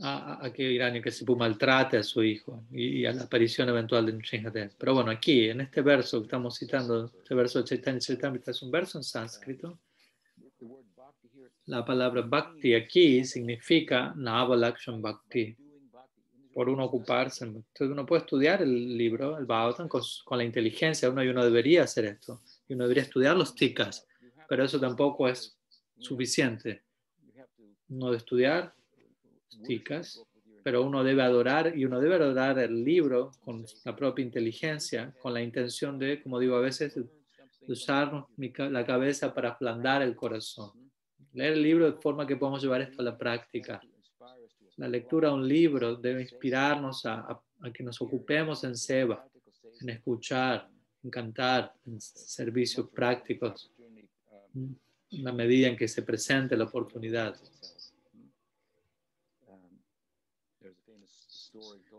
[0.00, 4.72] a, a que Hiranyakashipu maltrate a su hijo y, a la aparición eventual de Nrsimhadev.
[4.78, 8.62] Pero bueno, aquí, en este verso que estamos citando, este verso de Chaitanya Charitamrita es
[8.62, 9.78] un verso en sánscrito.
[11.66, 15.56] La palabra bhakti aquí significa Navalaksham Bhakti,
[16.52, 17.44] por uno ocuparse.
[17.44, 21.44] Entonces uno puede estudiar el libro, el Bhagavatam, con, con la inteligencia, uno y uno
[21.44, 22.42] debería hacer esto.
[22.68, 24.06] Y uno debería estudiar los tikas,
[24.48, 25.56] pero eso tampoco es
[25.98, 26.82] suficiente.
[27.88, 28.74] Uno debe estudiar
[29.64, 30.22] tikas,
[30.62, 35.34] pero uno debe adorar y uno debe adorar el libro con la propia inteligencia, con
[35.34, 36.98] la intención de, como digo a veces,
[37.66, 40.70] usar la cabeza para ablandar el corazón.
[41.32, 43.80] Leer el libro de forma que podamos llevar esto a la práctica.
[44.76, 47.40] La lectura de un libro debe inspirarnos a,
[47.72, 49.24] que nos ocupemos en Seba,
[49.80, 50.68] en escuchar,
[51.02, 53.70] en cantar, en servicios prácticos,
[54.54, 54.78] en
[55.10, 57.34] la medida en que se presente la oportunidad.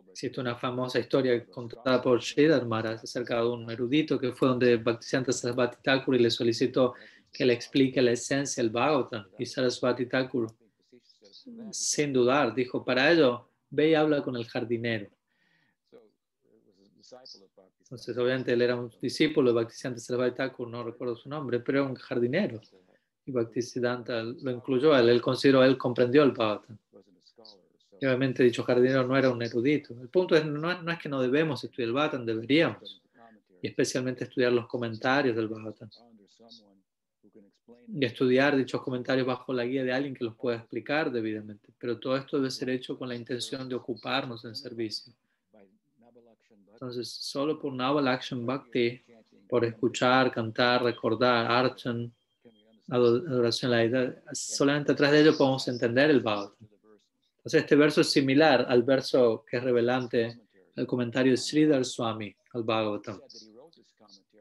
[0.09, 4.77] Existe una famosa historia contada por Sridhar Maharaj acerca de un erudito que fue donde
[4.77, 6.93] Bhaktisiddhanta Sarasvati Thakur y le solicitó
[7.31, 9.25] que le explique la esencia del Bhagavatam.
[9.37, 10.51] Y Sarasvati Thakur,
[11.71, 15.09] sin dudar, dijo, para ello, ve y habla con el jardinero.
[17.81, 21.79] Entonces, obviamente, él era un discípulo de Bhaktisiddhanta Sarasvati Thakur, no recuerdo su nombre, pero
[21.79, 22.59] era un jardinero.
[23.25, 26.77] Y Bhaktisiddhanta lo incluyó él, él consideró, él comprendió el Bhagavatam.
[28.05, 29.93] Obviamente dicho jardinero no era un erudito.
[30.01, 33.01] El punto es, no, no es que no debemos estudiar el Bhagavatam, deberíamos.
[33.61, 35.89] Y especialmente estudiar los comentarios del Bhagavatam
[37.95, 41.69] y estudiar dichos comentarios bajo la guía de alguien que los pueda explicar debidamente.
[41.77, 45.13] Pero todo esto debe ser hecho con la intención de ocuparnos en servicio.
[46.71, 49.01] Entonces, solo por Naval Action Bhakti,
[49.47, 52.11] por escuchar, cantar, recordar, archan,
[52.89, 56.72] adoración a la idea, solamente atrás de ello podemos entender el Bhagavatam.
[57.45, 60.39] Entonces, este verso es similar al verso que es revelante
[60.75, 63.19] el comentario de Sridhar Swami al Bhagavatam.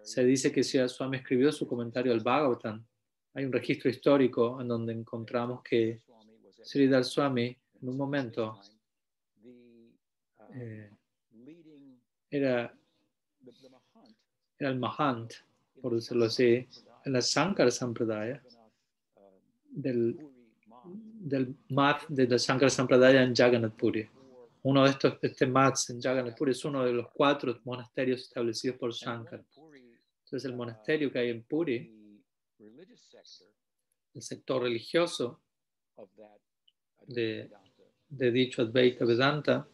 [0.02, 2.84] Se dice que Sridhar Swami escribió su comentario al Bhagavatam
[3.34, 6.02] hay un registro histórico en donde encontramos que
[6.62, 8.60] Sridhar Swami en un momento
[10.54, 10.90] eh,
[12.30, 12.74] era,
[14.58, 15.32] era el Mahant,
[15.80, 16.68] por decirlo así,
[17.04, 18.42] en la Sankara Sampradaya,
[19.70, 20.18] del,
[21.22, 24.08] del Mat de la Sankara Sampradaya en Jagannath Puri.
[24.64, 28.76] Uno de estos, este Mats en Jagannath Puri es uno de los cuatro monasterios establecidos
[28.76, 29.44] por Shankar.
[30.24, 32.02] Entonces el monasterio que hay en Puri
[34.14, 35.40] el sector religioso
[37.06, 37.50] de,
[38.08, 39.66] de dicho Advaita Vedanta,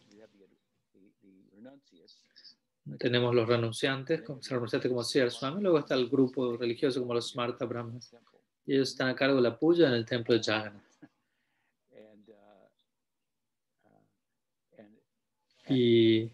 [2.98, 7.30] tenemos los renunciantes, como, renunciantes como Sri Swami, luego está el grupo religioso como los
[7.30, 8.14] Smarta Brahmanas.
[8.64, 10.87] Y ellos están a cargo de la puya en el templo de Jagannath.
[15.70, 16.30] Y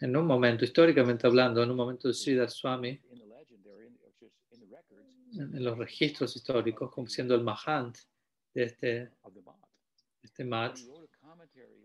[0.00, 3.00] en un momento, históricamente hablando, en un momento de Sridhar Swami,
[5.34, 7.96] en los registros históricos como siendo el Mahant
[8.52, 9.10] de este,
[10.22, 10.78] este Mat.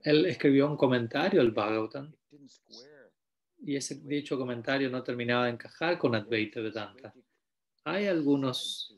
[0.03, 2.13] Él escribió un comentario al Bhagavatam
[3.59, 7.13] Y ese dicho comentario no terminaba de encajar con Advaita Vedanta.
[7.85, 8.93] Hay algunos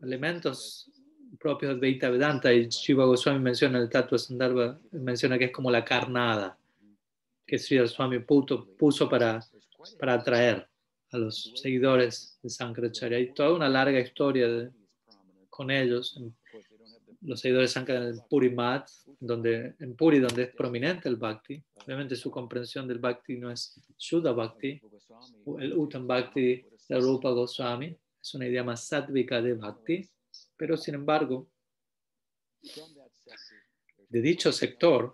[0.00, 0.90] elementos
[1.38, 5.70] propios de Advaita Vedanta y Shiva Goswami menciona el Tattva Sandarbha, menciona que es como
[5.70, 6.58] la carnada
[7.46, 9.40] que Sri Goswami puso para,
[9.98, 10.68] para atraer
[11.10, 13.18] a los seguidores de Sankaracharya.
[13.18, 14.70] Hay toda una larga historia
[15.50, 16.18] con ellos,
[17.20, 18.88] los seguidores de Sankaracharya en Puri Mat,
[19.20, 21.62] donde, en Puri, donde es prominente el Bhakti.
[21.84, 24.80] Obviamente su comprensión del Bhakti no es Shuddha Bhakti,
[25.58, 30.08] el Uttam Bhakti de Rupa Goswami, es una idea más sádvica de Bhakti,
[30.56, 31.48] pero sin embargo,
[34.12, 35.10] de dicho sector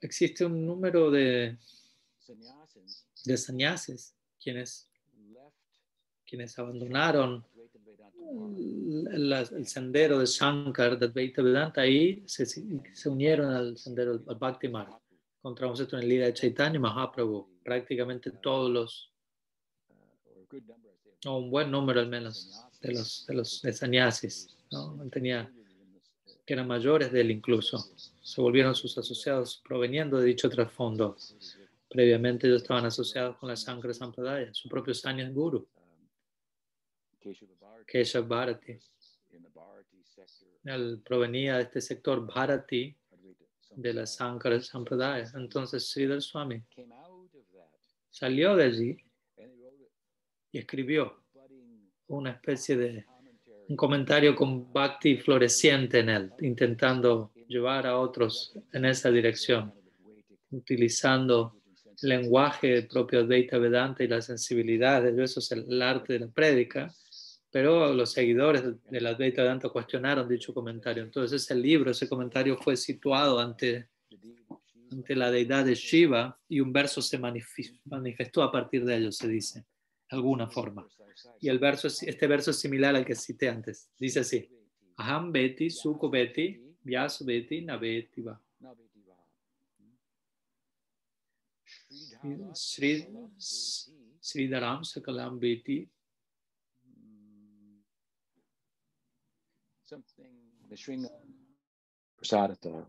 [0.00, 1.56] existe un número de,
[3.24, 3.36] de
[4.38, 4.88] quienes
[6.26, 7.44] quienes abandonaron
[9.12, 14.68] el, sendero de Shankar, de Advaita Vedanta, ahí se, se unieron al sendero del Bhakti
[14.68, 14.98] Marg.
[15.38, 17.60] Encontramos esto en el libro de Chaitanya Mahaprabhu.
[17.62, 19.12] Prácticamente todos los,
[21.26, 25.10] o un buen número al menos, de los, de los de ¿no?
[25.10, 25.52] tenía,
[26.46, 27.78] que eran mayores de él incluso,
[28.22, 31.16] se volvieron sus asociados proveniendo de dicho trasfondo.
[31.88, 35.68] Previamente ellos estaban asociados con la Shankara Sampradaya, su propio Sanya Guru.
[37.86, 38.78] Keshav Bharati.
[40.64, 42.96] Él provenía de este sector Bharati
[43.76, 45.30] de la Sankara Sampradaya.
[45.34, 46.62] Entonces Sridhar Swami
[48.10, 48.96] salió de allí
[50.52, 51.24] y escribió
[52.06, 53.06] una especie de
[53.68, 59.72] un comentario con bhakti floreciente en él, intentando llevar a otros en esa dirección,
[60.50, 61.56] utilizando
[62.02, 66.28] el lenguaje propio de Advaita Vedanta y la sensibilidad, eso es el arte de la
[66.28, 66.92] prédica,
[67.50, 71.02] pero los seguidores de la Advaita Vedanta cuestionaron dicho comentario.
[71.02, 73.88] Entonces ese libro, ese comentario fue situado ante,
[74.90, 79.28] ante la deidad de Shiva y un verso se manifestó a partir de ello, se
[79.28, 80.88] dice, de alguna forma.
[81.40, 83.90] Y el verso, este verso es similar al que cité antes.
[83.98, 84.48] Dice así,
[84.96, 88.38] Aham Beti, Sukho Beti, Vyas Beti, Nabeti Va.
[94.22, 95.88] Sridharam Sakalam Beti,
[99.84, 100.32] something
[100.70, 101.10] Nishringa
[102.18, 102.86] Prasadata.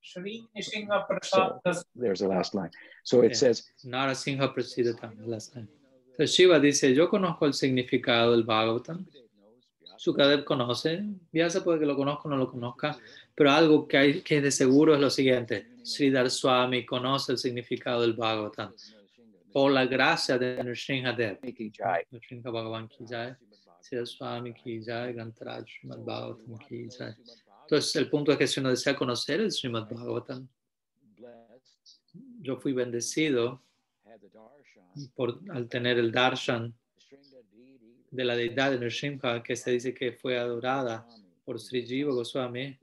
[0.00, 1.60] Shri Nishinga Prasad.
[1.64, 2.70] So, there's the last line.
[3.04, 3.36] So it yeah.
[3.36, 5.68] says Narasingha Prasidata, last line.
[6.16, 9.06] So Shiva dice, yo conozco el significado del Bhagavatam.
[10.00, 12.96] Sukadev conoce, Vyasa puede que lo conozca o no lo conozca,
[13.34, 15.72] pero algo que, hay, que es de seguro es lo siguiente.
[15.84, 18.72] Sridhar Swami conoce el significado del Bhagavatam
[19.52, 21.40] por la gracia de Nrsimhadev.
[21.42, 23.36] Nrsimha Bhagavan ki jai.
[24.06, 27.14] Swami ki jai, Gantaraj Srimad Bhagavatam ki jai.
[27.64, 30.48] Entonces, el punto es que si uno desea conocer el Srimad Bhagavatam,
[32.40, 33.62] yo fui bendecido
[35.14, 36.74] por, al tener el darshan
[38.10, 41.06] de la deidad de Nrsimha, que se dice que fue adorada
[41.44, 42.76] por Sri Jiva Goswami.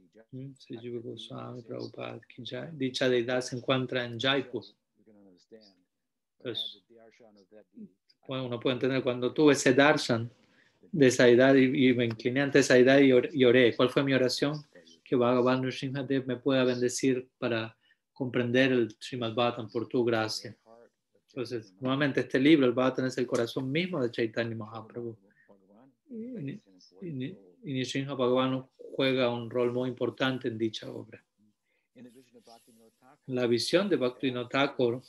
[0.58, 2.20] Sri Jiva Goswami Prabhupada.
[2.74, 4.64] Dicha deidad se encuentra en Jaipur.
[6.40, 6.84] Entonces,
[8.28, 10.30] bueno, uno puede entender cuando tuve ese darshan,
[10.92, 13.76] de esa edad y, me incliné ante esa edad y, oré.
[13.76, 14.64] ¿Cuál fue mi oración?
[15.04, 17.76] Que Bhagavan Nrsimhadev me pueda bendecir para
[18.14, 20.56] comprender el Srimad Bhattan por tu gracia.
[21.38, 25.16] Entonces, nuevamente este libro, el Bhattan es el corazón mismo de Chaitanya Mahaprabhu.
[26.10, 26.60] Y,
[27.64, 31.24] y, Bhagavan juega un rol muy importante en dicha obra.
[33.28, 35.04] La visión de Bhaktivinoda Thakur,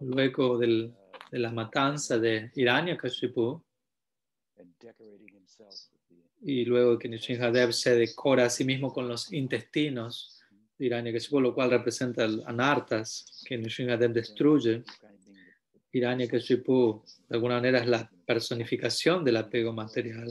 [0.00, 0.94] luego del
[1.30, 3.62] de la matanza de Hiranyakashipu
[6.40, 10.35] y luego que Nrsimhadev se decora a sí mismo con los intestinos
[10.78, 14.82] de Hiranyakashipu, lo cual representa el anartas que Nrsimhadev destruye.
[15.92, 20.28] Hiranyakashipu de alguna manera es la personificación del apego material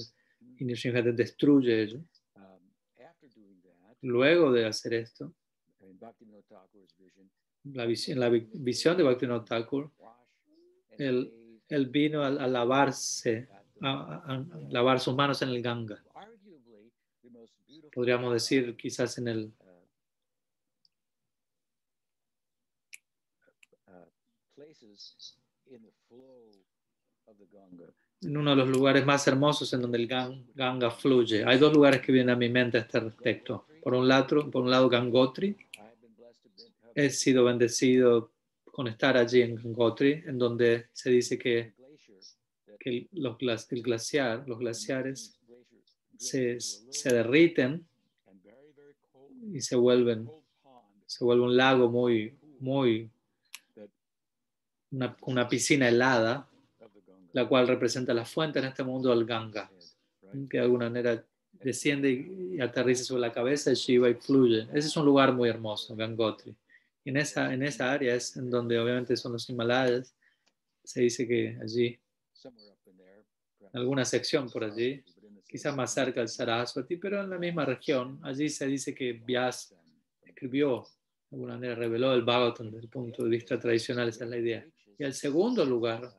[0.57, 2.01] y Nrsimhadev destruye ello.
[4.01, 5.33] Luego de hacer esto,
[7.63, 9.89] la la visión de Bhaktivinoda Thakur,
[10.97, 13.47] él, él vino a, a lavarse,
[13.81, 16.03] a, a, lavar sus manos en el Ganga.
[17.91, 19.53] Podríamos decir quizás en el
[28.25, 31.43] en uno de los lugares más hermosos en donde el Ganga fluye.
[31.45, 33.67] Hay dos lugares que vienen a mi mente a este respecto.
[33.81, 35.55] Por un lado, por un lado Gangotri.
[36.95, 38.31] He sido bendecido
[38.65, 41.73] con estar allí en Gangotri, en donde se dice que,
[42.79, 43.37] que los,
[43.71, 45.37] el glaciar, los glaciares
[46.17, 47.85] se, se derriten
[49.53, 50.29] y se vuelven,
[51.05, 53.09] se vuelve un lago muy, muy
[55.25, 56.49] una, piscina helada,
[57.33, 59.69] la cual representa la fuente en este mundo del Ganga,
[60.49, 61.23] que de alguna manera
[61.53, 64.67] desciende y, y aterriza sobre la cabeza de Shiva y fluye.
[64.73, 66.55] Ese es un lugar muy hermoso, Gangotri.
[67.05, 70.15] En esa, en esa área es en donde obviamente son los Himalayas.
[70.83, 71.99] Se dice que allí,
[72.43, 75.03] en alguna sección por allí,
[75.47, 79.75] quizás más cerca del Saraswati, pero en la misma región, allí se dice que Vyas
[80.23, 80.83] escribió,
[81.29, 84.37] de alguna manera reveló el Bhagavatam desde el punto de vista tradicional, esa es la
[84.37, 84.65] idea.
[84.97, 86.13] Y el segundo lugar,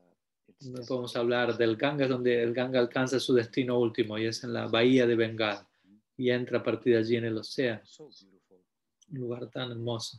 [0.86, 4.66] podemos hablar del Ganga, donde el Ganga alcanza su destino último, y es en la
[4.66, 5.66] bahía de Bengal,
[6.16, 7.82] y entra a partir de allí en el océano.
[9.08, 10.18] Un lugar tan hermoso.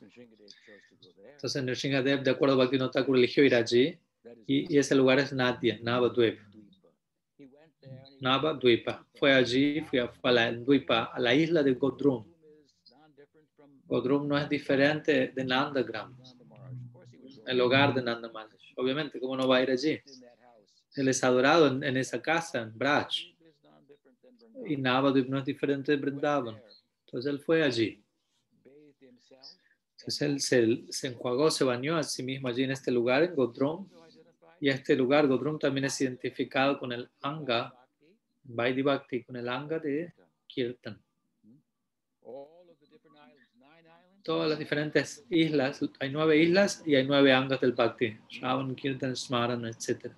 [1.34, 3.98] Entonces, Nrsingadev, de acuerdo a Bhaktivinoda Thakur, eligió ir allí,
[4.46, 6.48] y, y ese lugar es Nadia, Navadvipa.
[8.20, 9.06] Navadvipa.
[9.16, 12.26] Fue allí, fue a, fue a la Dvipa, a la isla de Godrum.
[13.86, 16.18] Godrum no es diferente de Nandagram,
[17.48, 18.60] el hogar de Nanda Maharaj.
[18.76, 20.00] Obviamente, ¿cómo no va a ir allí?
[20.96, 23.10] Él es adorado en, en esa casa, en Braj.
[24.66, 26.62] Y Navadvip no es diferente de Vrindavan.
[27.06, 28.04] Entonces él fue allí.
[29.98, 33.36] Entonces él se, se enjuagó, se bañó a sí mismo allí en este lugar, en
[33.36, 33.88] Godrum.
[34.60, 37.74] Y este lugar, Godrum, también es identificado con el Anga,
[38.44, 40.14] Vaidhi Bhakti, con el Anga de
[40.48, 41.00] Kirtan.
[44.28, 49.16] Todas las diferentes islas, hay nueve islas y hay nueve Angas del Bhakti, Shravan, Kirtan,
[49.16, 50.12] Smarana, etc.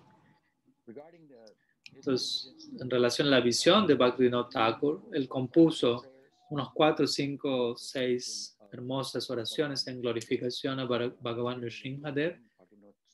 [1.93, 6.03] Entonces, en relación a la visión de Bhaktivinoda Thakur, él compuso
[6.49, 12.39] unos cuatro, cinco, seis hermosas oraciones en glorificación a Bhag- Bhagavan Nrsimhadev,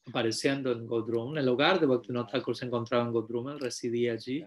[0.05, 1.37] apareciendo en Godrum.
[1.37, 4.45] El hogar de Bhaktivinoda Thakur se encontraba en Godrum, él residía allí.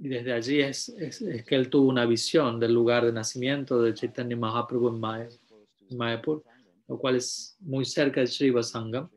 [0.00, 3.80] Y desde allí es, es- es que él tuvo una visión del lugar de nacimiento
[3.80, 5.28] de Chaitanya Mahaprabhu en Maya-
[5.90, 6.42] en Mayapur,
[6.88, 9.08] lo cual es muy cerca de Sri Sangam,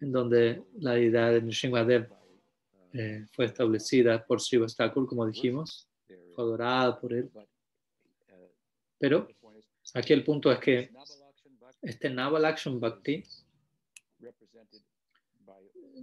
[0.00, 2.08] en donde la deidad de Nrsimhadev
[2.96, 5.88] eh, fue establecida por Sri Thakur, como dijimos,
[6.34, 7.30] fue adorada por él.
[8.98, 9.28] Pero
[9.94, 10.90] aquí el punto es que
[11.82, 13.22] este Navalakshan Bhakti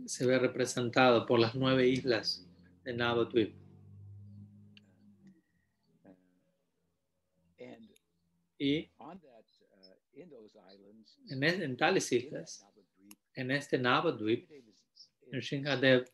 [0.05, 2.45] se ve representado por las nueve islas
[2.83, 3.55] de Navadvip.
[8.61, 8.89] Y
[11.33, 12.63] en, es- en tales islas,
[13.33, 14.47] en este Navadvip,
[15.31, 16.05] Nrsimhadev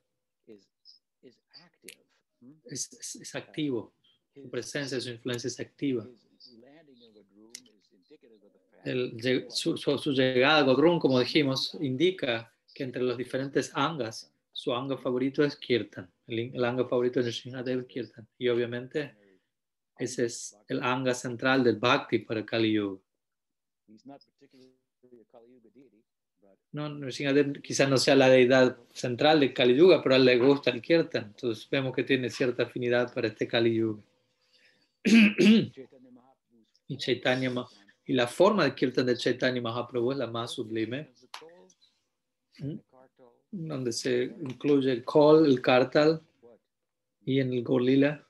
[2.66, 3.94] es, es- es activo,
[4.34, 6.04] su presencia, su influencia es activa.
[8.86, 9.18] El
[9.50, 14.74] su, su- su llegada a Godrun, como dijimos, indica que entre los diferentes angas, su
[14.74, 16.10] anga favorito es Kirtan.
[16.28, 18.28] El, el anga favorito de Nrsimhadev es Kirtan.
[18.38, 19.16] Y obviamente
[20.00, 23.02] ese es el anga central del Bhakti para Kali Yuga.
[26.72, 27.08] No,
[27.64, 30.82] quizás no sea la deidad central de Kali Yuga, pero a él le gusta el
[30.82, 31.26] Kirtan.
[31.26, 34.02] Entonces vemos que tiene cierta afinidad para este Kali Yuga.
[36.88, 37.52] y Chaitanya
[38.06, 41.10] y la forma de Kirtan de Chaitanya Mahaprabhu es la más sublime,
[42.60, 42.78] ¿Mm?
[43.52, 46.22] donde se incluye el Kol, el Kartal
[47.26, 48.27] y en el Golila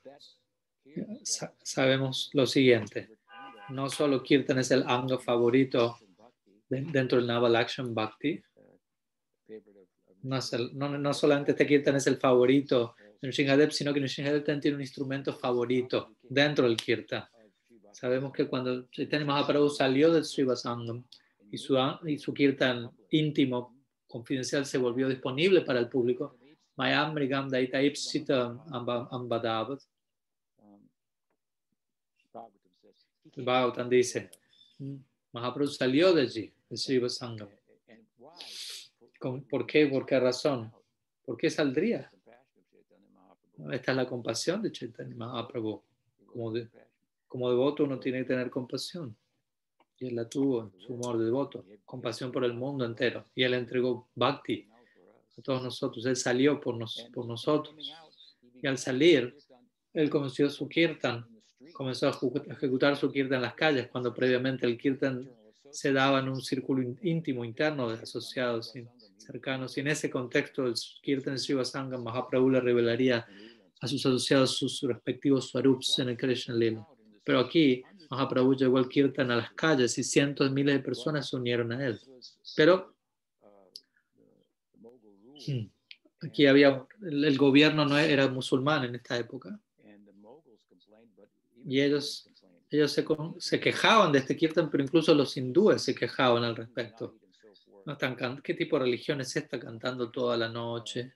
[1.28, 3.10] sa- sabemos lo siguiente.
[3.70, 5.98] No solo Kirtan es el anga favorito
[6.68, 8.42] de- dentro del Navalakshan Bhakti,
[10.22, 14.80] no, no, solamente este Kirtan es el favorito de Nrsimhadev, sino que también tiene un
[14.80, 17.24] instrumento favorito dentro del Kirtan.
[17.92, 21.04] Sabemos que cuando Chaitanya Mahaprabhu salió del Sriva Sangam
[21.50, 21.76] y su,
[22.06, 23.74] y su Kirtan íntimo,
[24.06, 26.36] confidencial, se volvió disponible para el público,
[33.24, 34.30] el Bhagavatam dice,
[34.78, 34.94] mm,
[35.32, 37.48] Mahaprabhu salió de allí, del Sriva Sangam.
[39.18, 39.86] ¿Con- ¿Por qué?
[39.86, 40.72] ¿Por qué razón?
[41.24, 42.10] ¿Por qué saldría?
[43.72, 45.82] Esta es la compasión de Chaitanya Mahaprabhu.
[46.26, 46.68] Como, de-
[47.26, 49.16] como devoto uno tiene que tener compasión.
[49.98, 51.64] Y él la tuvo su humor de devoto.
[51.84, 53.26] Compasión por el mundo entero.
[53.34, 54.68] Y él entregó bhakti
[55.36, 56.06] a todos nosotros.
[56.06, 57.74] Él salió por, nos- por nosotros.
[58.62, 59.36] Y al salir,
[59.92, 61.26] él comenzó su kirtan.
[61.78, 65.30] Comenzó a ejecu- a ejecutar su kirtan en las calles, cuando previamente el kirtan
[65.70, 68.72] se daba en un círculo íntimo, interno de asociados
[69.16, 69.76] cercanos.
[69.76, 73.24] Y en ese contexto, el kirtan Shiva Sangam, Mahaprabhu le revelaría
[73.80, 76.84] a sus asociados sus respectivos swarups en el Krishna Lila.
[77.22, 81.28] Pero aquí, Mahaprabhu llevó el kirtan a las calles y cientos de miles de personas
[81.28, 82.00] se unieron a él.
[82.56, 82.96] Pero
[85.46, 85.66] hmm,
[86.22, 89.60] aquí había, el gobierno no era musulmán en esta época
[91.68, 92.26] y ellos,
[92.70, 93.04] ellos se,
[93.38, 97.18] se quejaban de este kirtan, pero incluso los hindúes se quejaban al respecto.
[97.84, 101.14] No están ¿Qué tipo de religión es esta cantando toda la noche?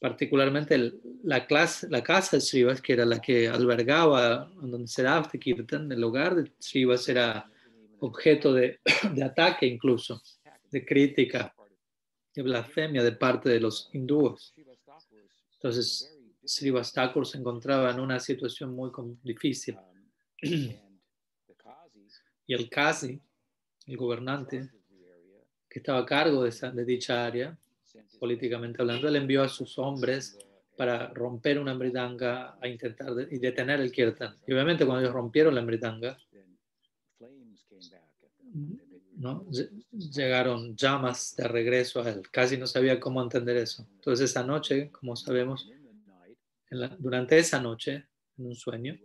[0.00, 5.02] Particularmente el- la, clase, la casa de Srivas, que era la que albergaba donde se
[5.02, 7.50] daba este kirtan, el hogar de Srivas era
[8.00, 8.80] objeto de,
[9.14, 10.22] de ataque incluso,
[10.70, 11.54] de crítica,
[12.34, 14.54] de blasfemia de parte de los hindúes.
[15.54, 16.11] Entonces,
[16.44, 18.90] Srivas Thakur se encontraba en una situación muy
[19.22, 19.76] difícil.
[22.46, 23.20] Y el Kazi,
[23.86, 24.68] el gobernante,
[25.68, 27.56] que estaba a cargo de, esa- de dicha área,
[28.18, 30.36] políticamente hablando, él envió a sus hombres
[30.76, 34.36] para romper una mridanga a intentar de- y detener el kirtan.
[34.46, 36.18] Y obviamente cuando ellos rompieron la mridanga,
[39.16, 39.44] ¿no?
[39.46, 39.70] Lle-
[40.12, 42.22] llegaron llamas de regreso a él.
[42.30, 43.86] Casi no sabía cómo entender eso.
[43.94, 45.70] Entonces esa noche, como sabemos,
[46.98, 48.06] durante esa noche,
[48.38, 48.98] en un sueño,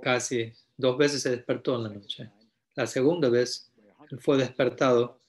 [0.00, 2.30] casi dos veces se despertó en la noche.
[2.74, 3.72] La segunda vez,
[4.20, 5.20] fue despertado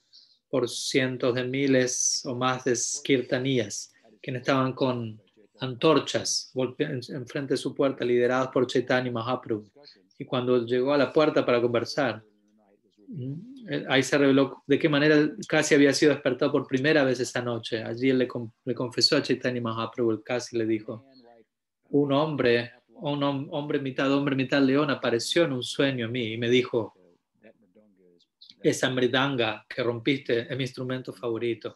[0.50, 3.92] por cientos de miles o más de kirtanías,
[4.22, 5.20] quienes estaban con
[5.60, 6.54] antorchas
[7.10, 9.70] enfrente de su puerta, liderados por Chaitanya Mahaprabhu.
[10.20, 12.24] Y cuando llegó a la puerta para conversar,
[13.90, 17.42] ahí se reveló de qué manera él casi había sido despertado por primera vez esa
[17.42, 17.82] noche.
[17.84, 18.28] Allí él le,
[18.66, 21.06] le confesó a Chaitanya Mahaprabhu, el le dijo,
[21.90, 26.34] un hombre, un hom- hombre mitad hombre, mitad león apareció en un sueño a mí
[26.34, 26.94] y me dijo,
[28.62, 31.76] esa mridanga que rompiste es mi instrumento favorito.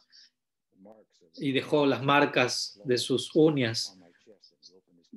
[1.35, 3.97] Y dejó las marcas de sus uñas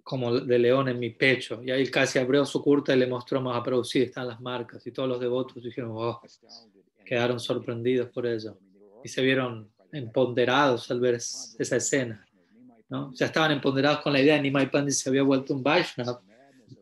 [0.05, 1.63] como de león en mi pecho.
[1.65, 4.87] Y ahí casi abrió su curta y le mostró más a producir, están las marcas.
[4.87, 6.21] Y todos los devotos dijeron, oh,
[7.05, 8.59] quedaron sorprendidos por ello.
[9.03, 12.25] Y se vieron empoderados al ver es- esa escena.
[12.91, 13.13] ¿no?
[13.15, 16.21] Ya estaban empoderados con la idea de Nimai Pandit se había vuelto un Vaishnav.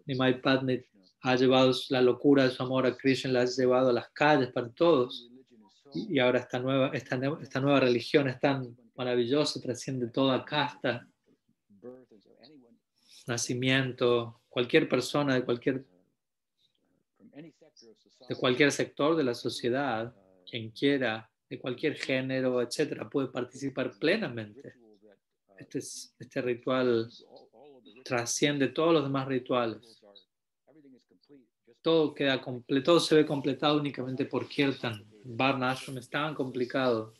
[0.04, 0.84] Nimai Pandit
[1.22, 4.50] ha llevado la locura de su amor a Krishna, la ha llevado a las calles
[4.50, 5.30] para todos.
[5.94, 11.06] Y, ahora esta nueva, esta, esta nueva religión es tan maravillosa, trasciende toda casta,
[13.26, 15.84] nacimiento, cualquier persona de cualquier,
[18.28, 20.14] de cualquier sector de la sociedad,
[20.48, 24.74] quien quiera, de cualquier género, etcétera, puede participar plenamente.
[25.58, 27.08] Este, es- este ritual
[28.04, 30.02] trasciende todos los demás rituales.
[31.82, 35.04] Todo queda completo, todo se ve completado únicamente por Kirtan.
[35.24, 37.12] Varna Ashram es tan complicado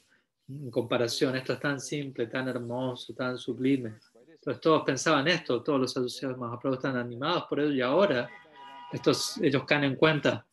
[0.48, 1.36] en comparación.
[1.36, 3.94] Esto es tan simple, tan hermoso, tan sublime.
[4.42, 8.28] Entonces todos pensaban esto, todos los asociados más Mahaprabhu están animados por ello y ahora
[8.92, 10.44] estos, ellos caen en cuenta,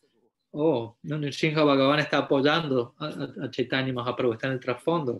[0.51, 5.19] oh, no, Nrsimha Bhagavan está apoyando a, a- Chaitanya Mahaprabhu, está en el trasfondo.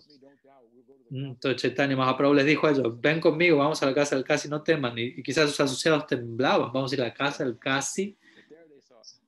[1.10, 4.24] Mm, Entonces Chaitanya Mahaprabhu les dijo a ellos, ven conmigo, vamos a la casa del
[4.24, 4.96] Kasi, no teman.
[5.00, 8.16] Y, y quizás sus asociados temblaban, vamos a ir a la casa del Kasi.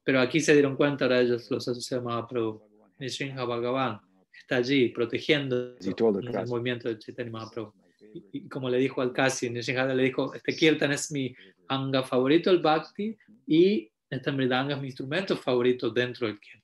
[0.04, 2.62] Pero aquí se dieron cuenta ahora ellos, los asociados de Mahaprabhu.
[3.00, 4.00] Nrsimha Bhagavan
[4.40, 5.76] está allí protegiendo
[6.20, 7.74] el movimiento de Chaitanya Mahaprabhu.
[8.14, 11.34] Y, y como le dijo al Kasi, Nrsimha le dijo, este kirtan es mi
[11.68, 16.62] anga favorito, el bhakti, y esta mridanga es mi instrumento favorito dentro del kirtan.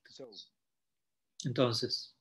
[1.45, 2.13] Entonces,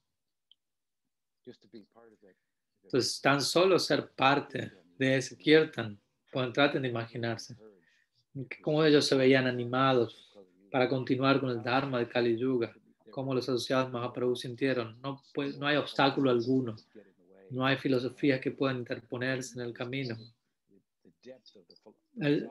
[2.85, 5.99] entonces tan solo ser parte de ese kirtan,
[6.33, 7.57] pueden traten de imaginarse
[8.63, 10.37] cómo ellos se veían animados
[10.71, 12.75] para continuar con el Dharma de Kali Yuga,
[13.11, 15.01] cómo los asociados Mahaprabhu sintieron.
[15.01, 16.77] No, puede- no hay obstáculo alguno,
[17.51, 20.17] no hay filosofías que puedan interponerse en el camino.
[22.21, 22.51] El-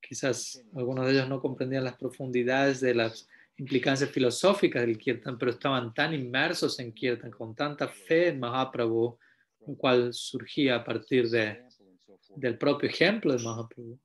[0.00, 5.52] Quizás algunos de ellos no comprendían las profundidades de las implicancias filosóficas del Kirtan, pero
[5.52, 9.16] estaban tan inmersos en Kirtan, con tanta fe en Mahaprabhu,
[9.66, 11.62] lo cual surgía a partir de,
[12.34, 13.98] del propio ejemplo de Mahaprabhu.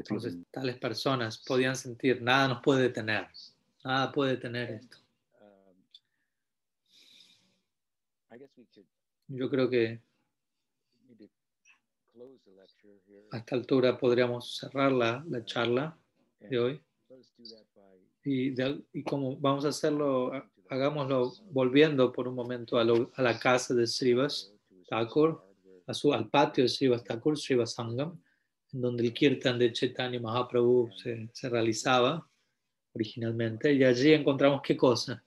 [0.00, 3.28] Entonces, tales personas podían sentir, nada nos puede detener,
[3.84, 4.96] nada puede detener esto.
[5.40, 5.76] Um,
[9.28, 10.00] Yo creo que
[13.32, 15.96] a esta altura podríamos cerrar la, la charla
[16.40, 16.80] de hoy.
[18.24, 23.10] Y, de- y como vamos a hacerlo, ha- hagámoslo volviendo por un momento a, lo-
[23.14, 24.52] a la casa de Srivas
[24.88, 25.42] Thakur,
[25.86, 28.20] a su, al patio de Srivas Thakur, Srivas Sangam,
[28.72, 32.28] en donde el kirtan de Chaitanya Mahaprabhu se, se realizaba
[32.94, 33.72] originalmente.
[33.72, 35.24] Y allí encontramos qué cosa.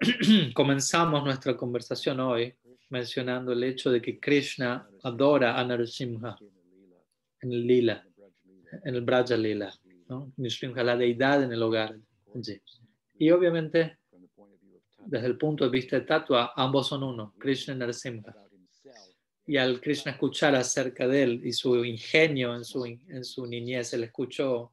[0.54, 2.54] Comenzamos nuestra conversación hoy
[2.90, 6.38] mencionando el hecho de que Krishna adora a Narasimha
[7.40, 8.06] en el Lila,
[8.84, 9.72] en el Braja Lila,
[10.08, 10.32] ¿no?
[10.36, 11.96] La deidad en el hogar.
[12.34, 12.60] allí.
[13.18, 16.52] Y obviamente, from the point of view of desde el punto de vista de Tatua,
[16.56, 18.34] ambos son uno, Krishna y Narasimha.
[19.46, 23.94] Y al Krishna escuchar acerca de él y su ingenio en su, en su niñez,
[23.94, 24.72] él escuchó,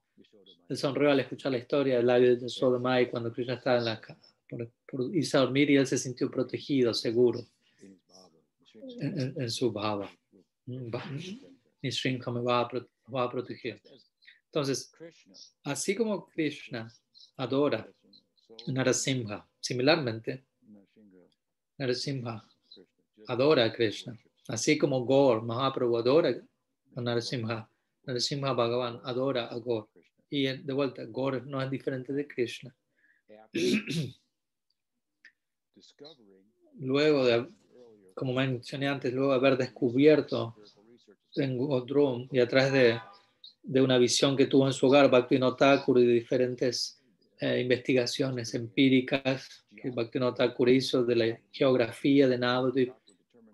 [0.69, 4.01] él sonrió al escuchar la historia del labio de Sodomai cuando Krishna estaba en la
[4.49, 7.39] por, por irse a dormir y él se sintió protegido, seguro
[8.99, 10.09] en, en- en su bhava.
[10.67, 11.03] Va-
[11.81, 13.79] Nishrinka me va a, pro- va a proteger.
[14.45, 14.91] Entonces,
[15.63, 16.91] así como Krishna
[17.37, 17.87] adora
[18.67, 20.45] Narasimha, similarmente,
[21.77, 22.43] Narasimha
[23.27, 24.17] adora a Krishna.
[24.47, 26.29] Así como Gaur, Mahaprabhu adora
[26.95, 27.67] a Narasimha,
[28.05, 29.87] Narasimha Bhagavan adora a Gaur.
[30.35, 32.75] Y de vuelta, Gaur no es diferente de Krishna.
[36.77, 37.47] Luego de,
[38.13, 40.57] como mencioné antes, luego de haber descubierto
[41.35, 42.99] en Godrum y a través de,
[43.63, 47.01] de una visión que tuvo en su hogar, Bhaktivinoda y de diferentes
[47.39, 52.93] eh, investigaciones empíricas que Bhaktivinoda hizo de la geografía de Navadvip.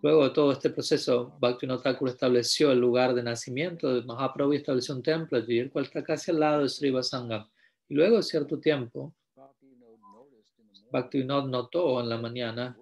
[0.01, 4.57] Luego de todo este proceso, Bhaktivinoda Thakur estableció el lugar de nacimiento de Mahaprabhu y
[4.57, 7.47] estableció un templo el cual está casi al lado de Sri Vasangam.
[7.87, 9.13] Y luego de cierto tiempo,
[10.91, 12.75] Bhaktivinoda notó en la mañana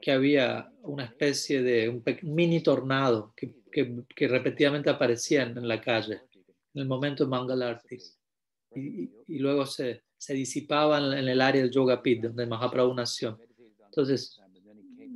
[0.00, 6.22] que había una especie de un mini tornado que, repetidamente aparecía en, la calle
[6.74, 7.98] en el momento de Mangalarti.
[8.76, 13.38] Y, luego se, se disipaba en, en el área del Yoga Pit, donde Mahaprabhu nació.
[13.86, 14.40] Entonces,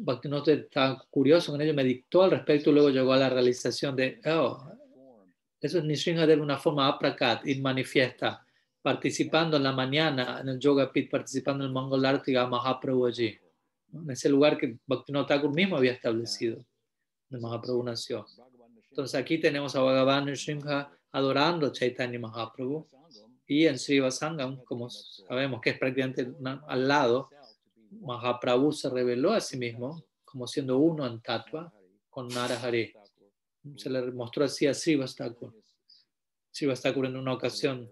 [0.04, 4.20] Bhaktivinoda estaba curioso con ello, meditó al respecto y luego llegó a la realización de,
[4.26, 4.70] oh,
[5.60, 8.44] eso es Nisringa de una forma aprakat, ir manifiesta,
[8.82, 13.38] participando en la mañana en el Yoga Pit, participando en el Mangalarti a Mahaprabhu allí,
[13.92, 16.64] en ese lugar que Bhaktivinoda Thakur mismo había establecido,
[17.30, 18.26] donde Mahaprabhu nació.
[18.90, 22.86] Entonces aquí tenemos a Bhagavan Nisringa adorando Chaitanya Mahaprabhu
[23.46, 26.30] y en Sri Vasangam, como sabemos que es prácticamente
[26.66, 27.30] al lado,
[28.00, 31.72] Mahaprabhu se reveló a sí mismo como siendo uno en Tattva
[32.10, 32.92] con Narahari.
[33.76, 35.54] Se le mostró así a Srivas Thakur.
[36.50, 37.90] Srivas Thakur en una ocasión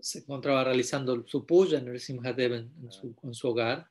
[0.00, 3.90] se encontraba realizando su puja en el Simhadev en, su, en su hogar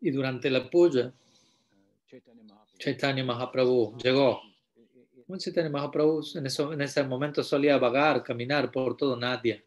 [0.00, 1.12] y durante la puja
[2.78, 4.42] Chaitanya Mahaprabhu llegó.
[5.38, 9.62] Chaitanya Mahaprabhu en, eso, en ese momento solía vagar, caminar por todo Nadia,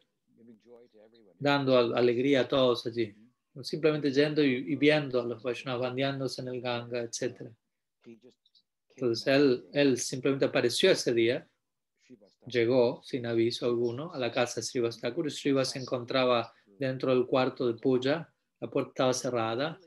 [1.39, 3.15] dando al- alegría a todos allí.
[3.61, 7.49] Simplemente yendo y, viendo a los Vaishnavas bandeándose en el Ganga, etc.
[8.95, 11.47] Entonces él, él simplemente apareció ese día,
[12.45, 17.13] llegó sin aviso alguno a la casa de Srivas Thakur y Srivas se encontraba dentro
[17.13, 19.79] del cuarto de puja, la puerta estaba cerrada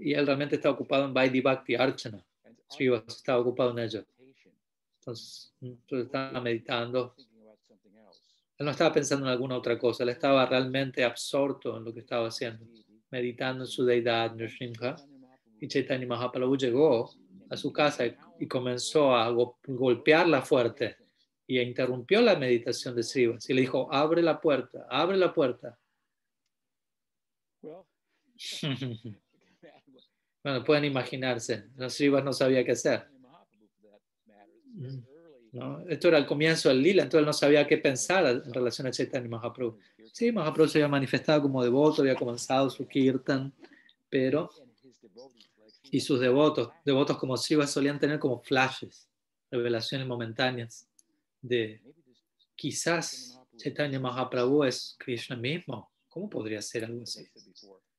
[0.00, 2.24] y él realmente estaba ocupado en Vaidhi Bhakti Archana.
[2.68, 4.04] Srivas estaba ocupado en ello.
[5.00, 7.14] Entonces, entonces estaba meditando.
[8.58, 12.00] Él no estaba pensando en alguna otra cosa, él estaba realmente absorto en lo que
[12.00, 12.66] estaba haciendo,
[13.10, 14.96] meditando en su deidad, Nrsimha.
[15.60, 17.10] Y Chaitanya Mahaprabhu llegó
[17.50, 20.96] a su casa y- comenzó a go- golpearla fuerte
[21.46, 25.78] y interrumpió la meditación de Srivas y le dijo, abre la puerta, abre la puerta.
[30.44, 33.08] Bueno, pueden imaginarse, Srivas no sabía qué hacer.
[35.52, 35.80] ¿No?
[35.88, 38.90] Esto era el comienzo del lila, entonces él no sabía qué pensar en relación a
[38.90, 39.78] Chaitanya Mahaprabhu.
[40.12, 43.52] Sí, Mahaprabhu se había manifestado como devoto, había comenzado su kirtan,
[44.08, 44.50] pero
[45.90, 49.08] y sus devotos, devotos como Shiva solían tener como flashes,
[49.50, 50.86] revelaciones momentáneas
[51.40, 51.80] de
[52.54, 55.90] quizás Chaitanya Mahaprabhu es Krishna mismo.
[56.08, 57.26] ¿Cómo podría ser algo así?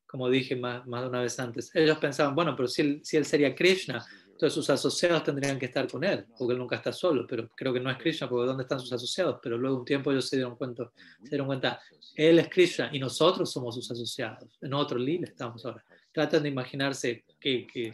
[0.05, 3.17] Como dije más, más de una vez antes, ellos pensaban, bueno, pero si él, si
[3.17, 4.05] él sería Krishna,
[4.39, 7.73] entonces sus asociados tendrían que estar con él, porque él nunca está solo, pero creo
[7.73, 9.37] que no es Krishna, porque ¿dónde están sus asociados?
[9.43, 10.89] Pero luego un tiempo ellos se dieron cuenta,
[11.21, 11.81] se dieron cuenta,
[12.15, 14.57] él es Krishna y nosotros somos sus asociados.
[14.61, 15.83] En otro lila estamos ahora.
[16.13, 17.91] Tratan de imaginarse qué, qué,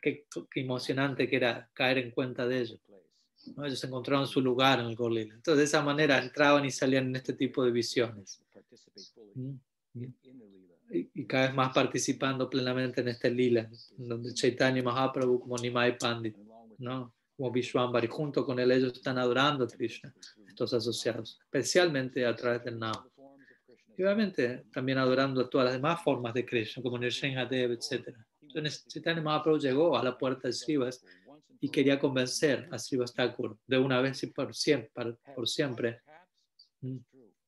[0.00, 2.78] qué- qué emocionante que era caer en cuenta de ello.
[3.54, 3.66] ¿no?
[3.66, 5.34] Ellos encontraron su lugar en el Gorlila.
[5.34, 8.40] Entonces de esa manera entraban y salían en este tipo de visiones.
[9.34, 10.06] ¿Mm?
[10.90, 16.36] Y, cada vez más participando plenamente en este lila, donde Chaitanya Mahaprabhu como Nimai Pandit,
[16.78, 17.12] ¿no?
[17.36, 20.14] como Vishwambari, junto con él ellos están adorando a Krishna,
[20.46, 22.94] estos asociados, especialmente a través del Nam.
[23.96, 28.16] Y obviamente también adorando a todas las demás formas de Krishna, como Nrsimhadev, etc.
[28.40, 31.04] Entonces Chaitanya Mahaprabhu llegó a la puerta de Srivas
[31.60, 35.16] y quería convencer a Srivas Thakur de una vez y por siempre.
[35.34, 36.00] Por, siempre.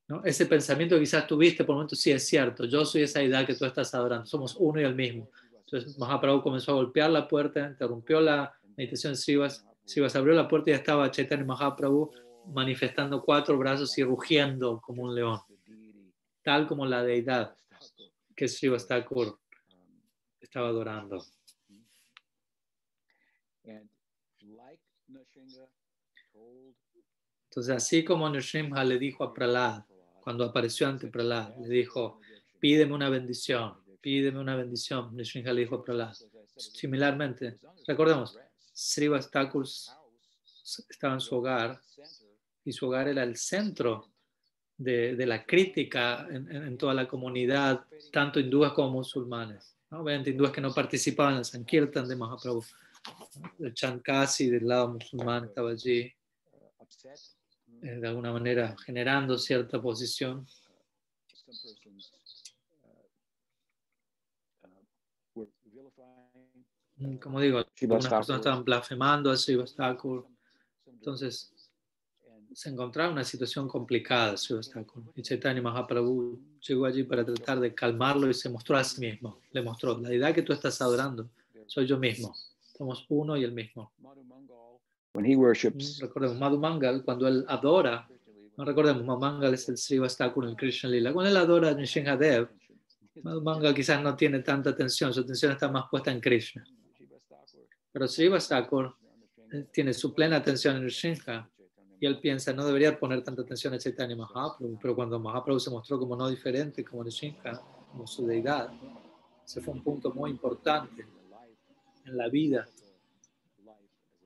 [0.08, 0.24] ¿No?
[0.24, 3.46] Ese pensamiento que quizás tuviste por un momento, sí es cierto, yo soy esa idea
[3.46, 5.30] que tú estás adorando, somos uno y el mismo.
[5.52, 10.48] Entonces Mahaprabhu comenzó a golpear la puerta, interrumpió la meditación de Srivas, Srivas abrió la
[10.48, 12.10] puerta y ya estaba Chaitanya Mahaprabhu
[12.46, 15.40] manifestando cuatro brazos y rugiendo como un león,
[16.42, 17.54] tal como la deidad
[18.34, 19.38] que Srivas Thakur
[20.40, 21.22] estaba adorando.
[27.50, 29.82] Entonces, así como Nrsimha le dijo a Prahlad,
[30.28, 32.20] cuando apareció ante Prahlad, le dijo,
[32.60, 35.16] pídeme una bendición, pídeme una bendición.
[35.16, 36.14] Nrsimha le dijo a Prahlad.
[36.54, 37.56] Similarmente,
[37.86, 38.38] recordemos,
[38.74, 39.66] Srivas Thakur
[40.90, 41.80] estaba en su hogar
[42.62, 44.10] y su hogar era el centro
[44.76, 49.78] de, de la crítica en, en- toda la comunidad, tanto hindúes como musulmanes.
[49.90, 50.02] ¿no?
[50.02, 52.62] Obviamente hindúes que no participaban en Sankirtan de Mahaprabhu.
[53.60, 56.12] El Chankasi del lado musulmán estaba allí,
[57.80, 60.46] de alguna manera generando cierta posición.
[66.96, 70.22] Mm, Como digo, algunas personas estaban blasfemando a Srivas Thakur.
[70.22, 70.36] some,
[70.84, 71.52] some Entonces,
[72.52, 75.04] se encontraba en una situación complicada Srivas Thakur.
[75.14, 79.40] Y Chaitanya Mahaprabhu llegó allí para tratar de calmarlo y se mostró a sí mismo.
[79.52, 81.30] Le mostró, la deidad que tú estás adorando
[81.66, 82.34] soy yo mismo.
[82.76, 83.92] Somos uno y el mismo.
[85.18, 88.08] When he worships Mm, Recordemos, cuando él adora,
[88.56, 91.12] no recordemos, Madhu es el Thakur en Krishna Lila.
[91.12, 96.12] Cuando él adora a Mangal quizás no tiene tanta atención, su atención está más puesta
[96.12, 96.64] en Krishna.
[97.90, 98.06] Pero
[98.48, 98.94] Thakur
[99.52, 101.50] eh, tiene su plena atención en Nrsimha
[101.98, 105.70] y él piensa, no debería poner tanta atención a Chaitanya Mahaprabhu, pero cuando Mahaprabhu se
[105.70, 107.60] mostró como no diferente, como Nrsimha,
[107.90, 108.70] como su deidad,
[109.44, 111.04] ese fue un punto muy importante
[112.04, 112.68] en la vida,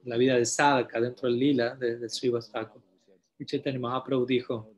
[0.04, 2.08] la vida de Sadhaka, dentro del lila de, de
[2.52, 2.82] Thakur.
[3.38, 4.72] Y Chaitanya Mahaprabhu dijo,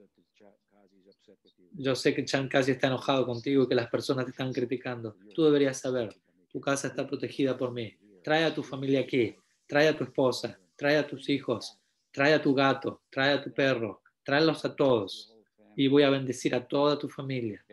[1.72, 5.16] yo sé que Chankasi está enojado contigo y que las personas te están criticando.
[5.34, 6.14] Tú deberías saber,
[6.48, 7.96] tu casa está protegida por mí.
[8.22, 11.78] Trae a tu familia aquí, trae a tu esposa, trae a tus hijos,
[12.10, 15.34] trae a tu gato, trae a tu perro, tráelos a todos
[15.76, 17.64] y voy a bendecir a toda tu familia.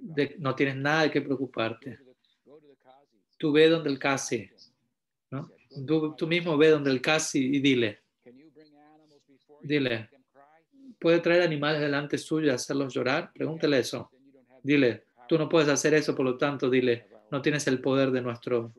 [0.00, 1.98] De- no tienes nada qué preocuparte.
[3.36, 4.48] Tú ve donde el casi.
[5.86, 8.00] Tú, tú mismo ve donde el casi y dile,
[9.62, 10.08] Dile.
[10.98, 13.32] ¿puede traer animales delante suyo y hacerlos llorar?
[13.32, 14.10] Pregúntale eso.
[14.62, 18.20] Dile, tú no puedes hacer eso, por lo tanto, dile, no tienes el poder de
[18.20, 18.72] nuestro,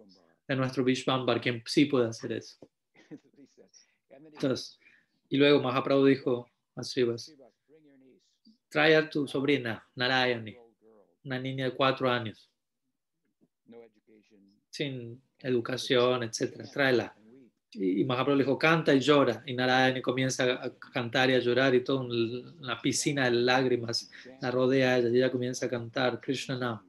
[0.47, 2.57] de nuestro Vishvambar, quien sí puede hacer eso.
[4.09, 4.79] Entonces,
[5.29, 7.33] y luego Mahaprabhu dijo a Srivas,
[8.69, 10.57] trae a tu sobrina, Narayani,
[11.23, 12.49] una niña de cuatro años,
[14.69, 17.15] sin educación, etcétera, tráela.
[17.71, 19.43] Y Mahaprabhu le dijo, canta y llora.
[19.45, 24.09] Y Narayani comienza a cantar y a llorar y toda un- una piscina de lágrimas
[24.41, 26.79] la rodea a ella y ella comienza a cantar Krishna Nam.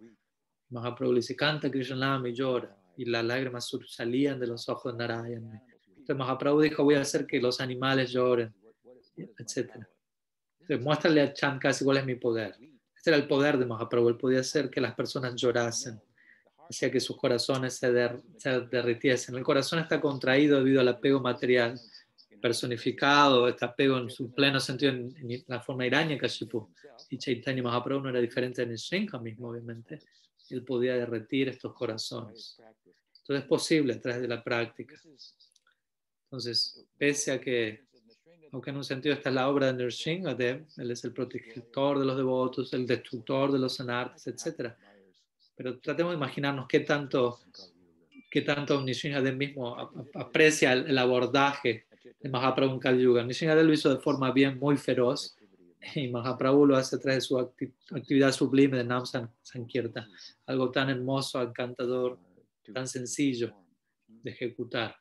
[0.71, 2.75] Mahaprabhu le dice, canta Krishna Nam y llora.
[2.97, 5.51] Y las lágrimas salían de los ojos de Narayani.
[5.89, 8.55] Entonces Mahaprabhu dijo, voy a hacer que los animales lloren,
[9.39, 9.87] etcétera.
[10.61, 12.55] Entonces, muéstrale a Chankasi cuál es mi poder.
[12.97, 14.09] Este era el poder de Mahaprabhu.
[14.09, 16.01] Él podía hacer que las personas llorasen.
[16.71, 19.35] Hacía que sus corazones se, der- se derritiesen.
[19.35, 21.79] El corazón está contraído debido al apego material,
[22.41, 26.73] personificado, este apego en su pleno sentido en, en la forma iraña Kashipu.
[27.11, 29.99] Y Chaitanya Mahaprabhu no era diferente de Nishinka mismo, obviamente.
[30.49, 32.57] Él podía derretir estos corazones.
[33.21, 34.95] Entonces es posible a través de la práctica.
[36.25, 37.85] Entonces, pese a que,
[38.53, 42.05] aunque en un sentido esta es la obra de Nrsimhadev, él es el protector de
[42.05, 44.73] los devotos, el destructor de los anartas, etc.
[45.61, 47.39] Pero tratemos de imaginarnos qué tanto,
[48.31, 51.85] qué tanto Nrsimhadev mismo ap- ap- aprecia el, el abordaje
[52.19, 53.23] de Mahaprabhu en Kali Yuga.
[53.25, 55.37] Nrsimhadev lo hizo de forma bien muy feroz
[55.95, 60.09] y Mahaprabhu lo hace a través de su acti- actividad sublime de Nam San- Sankirtan,
[60.47, 62.19] algo tan hermoso, encantador,
[62.73, 63.55] tan sencillo
[64.09, 64.97] de ejecutar.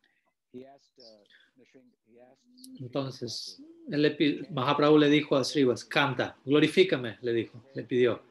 [2.82, 3.62] Entonces,
[4.18, 8.29] pi- Mahaprabhu le dijo a Srivas, canta, glorifícame, le dijo, le pidió.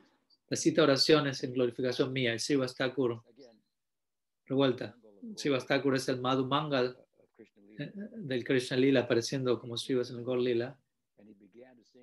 [0.50, 2.34] Recita oraciones en glorificación mía.
[2.34, 3.22] Y Srivas Thakur,
[4.46, 4.96] revuelta,
[5.36, 6.96] Srivas Thakur es el Madhu Mangal
[7.78, 10.76] eh, del Krishna Lila, apareciendo como Srivas en el Gaur Lila.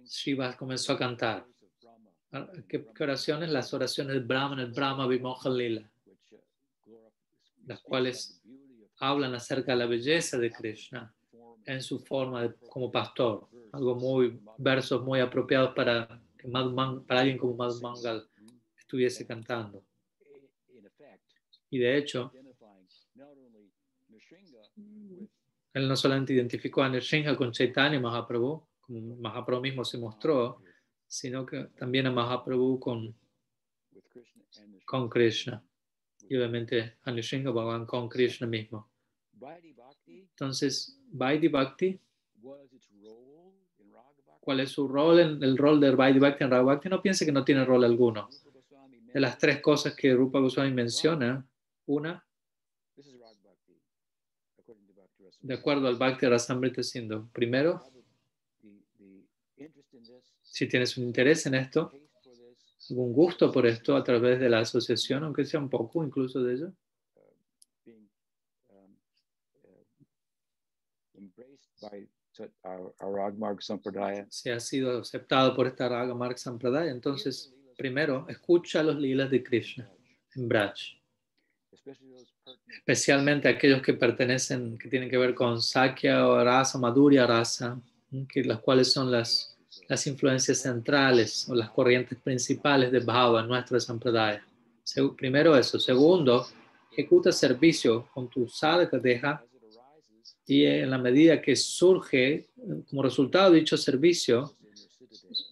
[0.06, 1.46] Srivas comenzó a cantar.
[2.32, 3.50] Ah, ¿Qué, qué oraciones?
[3.50, 5.89] Las oraciones del Brahman, el Brahma Vimoha Lila,
[7.66, 8.41] las cuales
[9.00, 11.14] hablan acerca de la belleza de Krishna
[11.66, 13.48] en su forma de- como pastor.
[13.72, 16.22] Algo muy, versos muy apropiados para,
[17.08, 18.28] para alguien como Madhu Mangal
[18.86, 19.84] estuviese cantando.
[21.72, 22.32] Y de hecho,
[25.74, 30.62] él no solamente identificó a Nrsimha con Chaitanya Mahaprabhu, como Mahaprabhu mismo se mostró,
[31.08, 33.16] sino que también a Mahaprabhu con,
[34.86, 35.64] con Krishna.
[36.30, 38.90] Y obviamente a Nrsimha Bhagavan con Krishna mismo.
[40.08, 42.00] Entonces, Vaidhi Bhakti,
[44.40, 45.20] ¿cuál es su rol?
[45.20, 47.84] En, el rol de Vaidhi Bhakti en Raga Bhakti no piense que no tiene rol
[47.84, 48.30] alguno.
[49.16, 51.47] De las tres cosas que Rupa Goswami menciona,
[51.86, 52.22] una
[55.39, 57.30] de acuerdo al Bhakti Rasamrita Sindhu.
[57.32, 57.82] Primero,
[60.43, 61.93] si tienes un interés en esto,
[62.89, 66.53] algún gusto por esto a través de la asociación, aunque sea un poco incluso de
[66.53, 66.74] ello,
[67.86, 68.09] being
[68.68, 68.97] um,
[69.63, 69.86] uh,
[74.28, 79.44] se ha sido aceptado por esta Raga Mark Sampradaya, entonces primero escucha los lilas de
[79.44, 79.90] Krishna
[80.36, 80.76] en Braj,
[82.78, 87.80] especialmente aquellos que pertenecen, que tienen que ver con Sakya o Rasa, Madhurya Rasa,
[88.30, 89.58] que las cuales son las,
[89.88, 94.46] las influencias centrales o las corrientes principales de Bhava en nuestra Sampradaya.
[95.18, 95.80] Primero eso.
[95.80, 96.46] Segundo,
[96.92, 99.44] ejecuta servicio con tu sadhaka deja
[100.48, 102.48] y en la medida que surge
[102.90, 104.54] como resultado de dicho servicio.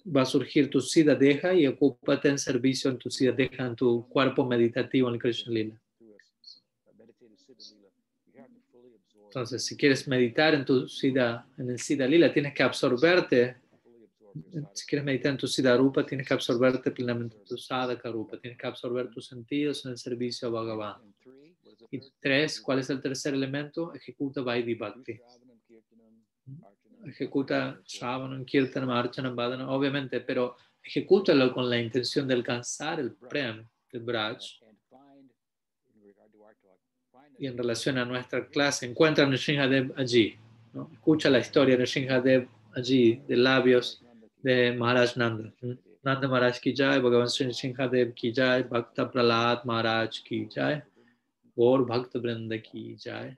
[0.05, 0.79] Va a surgir tu
[1.19, 5.53] deja y ocúpate en servicio en tu deja, en tu cuerpo meditativo en el Krishna
[5.53, 5.79] Lila.
[9.25, 13.57] Entonces, si quieres meditar en tu sida, en el sida lila, tienes que absorberte.
[14.73, 18.37] Si quieres meditar en tu sida rupa, tienes que absorberte plenamente en tu sadhaka rupa.
[18.39, 21.15] Tienes que absorber tus sentidos en el servicio a Bhagavan.
[21.89, 23.91] Y tres, ¿cuál es el tercer elemento?
[23.95, 25.19] Ejecuta Vaidhi Bhakti.
[27.05, 29.37] Ejecuta Shravanam, Kirtanam, Archanam,
[29.69, 34.37] obviamente, pero ejecútalo con la intención de alcanzar el Prem del Braj.
[37.39, 40.37] Y en relación a nuestra clase, encuentra a Nrsimhadev allí.
[40.73, 40.89] ¿no?
[40.93, 44.01] Escucha la historia de Nrsimhadev allí, de labios
[44.41, 45.51] de Maharaj Nanda.
[46.03, 50.81] Nanda Maharaj ki jai, Bhagavan Nrsimhadev ki jai, Bhakta Prahlad Maharaj ki jai,
[51.57, 53.35] Gaur Bhakta Brinda ki jai,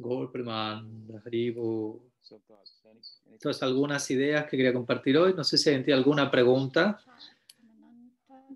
[0.00, 2.00] Gaur Primanda, Haribo.
[3.30, 5.34] Entonces, algunas ideas que quería compartir hoy.
[5.34, 7.00] No sé si hay alguna pregunta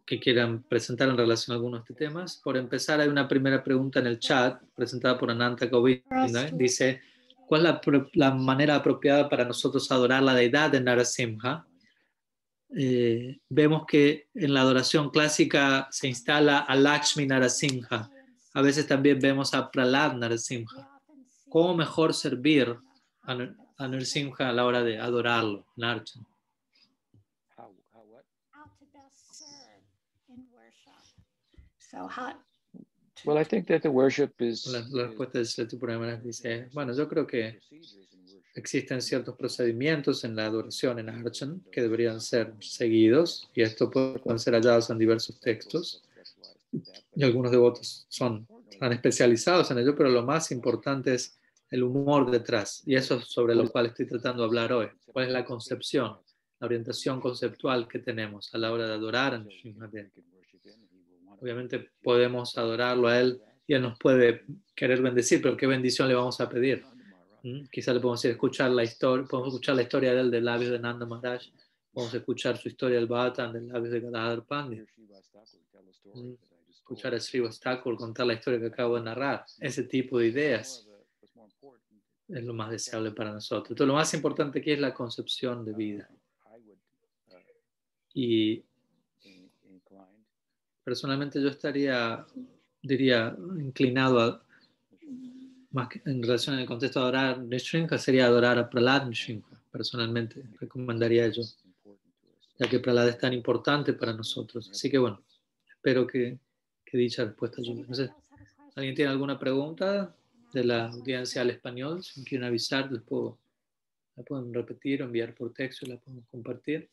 [0.06, 2.40] que quieran presentar en relación a algunos de estos temas.
[2.44, 6.50] Por empezar, hay una primera pregunta en el chat presentada por Ananta Govinda.
[6.52, 7.00] Dice,
[7.46, 11.66] ¿cuál es la, la manera apropiada para nosotros adorar la deidad de Narasimha?
[12.76, 18.10] Eh, vemos que en la adoración clásica se instala a Lakshmi Narasimha.
[18.52, 21.00] A veces también vemos a Pralad Narasimha.
[21.48, 22.76] ¿Cómo mejor servir
[23.26, 26.24] a, Nar- a la hora de adorarlo, Narchan?
[27.56, 28.24] how, how what?
[28.52, 29.82] how to best serve
[30.28, 30.92] in worship.
[31.78, 32.34] So how
[33.24, 35.44] Well, I think that the worship is, La, la respuesta de
[35.78, 38.42] Purana dice, bueno, yo creo que procedures in worship.
[38.56, 44.18] existen ciertos procedimientos en la adoración en Archan que deberían ser seguidos y esto puede-
[44.18, 46.02] pueden ser hallados en diversos textos
[47.16, 48.46] y algunos devotos son
[48.78, 51.38] tan especializados en ello, pero lo más importante es
[51.74, 54.86] el humor detrás y eso es sobre lo cual estoy tratando de hablar hoy.
[55.06, 56.16] ¿Cuál es la concepción,
[56.60, 60.12] la orientación conceptual que tenemos a la hora de adorar a Nrsimhadev?
[61.40, 64.44] Obviamente podemos adorarlo a Él y Él nos puede
[64.76, 66.84] querer bendecir, pero ¿qué bendición le vamos a pedir?
[67.42, 67.64] ¿Mm?
[67.72, 70.70] Quizá le podemos decir, escuchar la historia, podemos escuchar la historia de él de labios
[70.70, 71.42] de Nanda Maharaj,
[71.92, 74.88] podemos escuchar su historia del Bhatan de labios de Gadadhar Pandit,
[76.14, 76.34] Mm.
[76.70, 79.44] escuchar a Sri Vastakur contar la historia que acabo de narrar.
[79.58, 80.86] Ese tipo de ideas
[82.28, 83.70] es lo más deseable para nosotros.
[83.70, 86.08] Entonces, lo más importante aquí es la concepción de vida.
[88.14, 88.62] Y
[90.84, 92.24] personalmente yo estaría,
[92.82, 94.44] diría, inclinado a,
[95.72, 99.60] más que en relación al contexto de adorar Nishrinka, sería adorar a Prahlad Nishrinka.
[99.72, 101.42] Personalmente recomendaría yo,
[102.58, 104.70] ya que Prahlad es tan importante para nosotros.
[104.70, 105.20] Así que bueno,
[105.68, 106.38] espero que,
[106.84, 107.84] que dicha respuesta ayude.
[108.76, 110.14] ¿alguien tiene alguna pregunta
[110.54, 112.02] de la audiencia al español?
[112.02, 113.38] Si me quieren avisar, les puedo,
[114.16, 116.88] la pueden repetir o enviar por texto y la podemos compartir.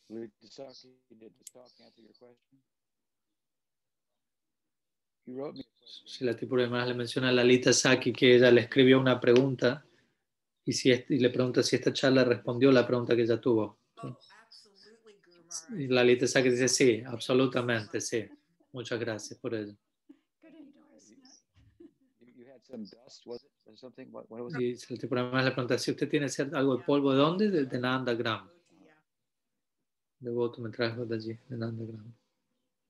[6.04, 9.86] Si la tipo además le menciona a Lalita Saki que ella le escribió una pregunta
[10.64, 13.78] y, si es- y le pregunta si esta charla respondió la pregunta que ella tuvo.
[14.02, 14.18] Oh,
[15.76, 15.86] Y.
[15.86, 18.26] Lalita Saki dice sí, absolutamente sí.
[18.72, 19.76] Muchas gracias por ello.
[22.72, 24.06] some dust, was it, or something?
[24.10, 24.82] What, what was it?
[24.90, 27.64] El tipo además le pregunta si usted tiene cierto- algo de polvo de dónde, de,
[27.66, 28.48] de Nandagram.
[28.84, 29.02] Yeah.
[30.20, 32.14] Devoto me trajo de allí, de Nandagram.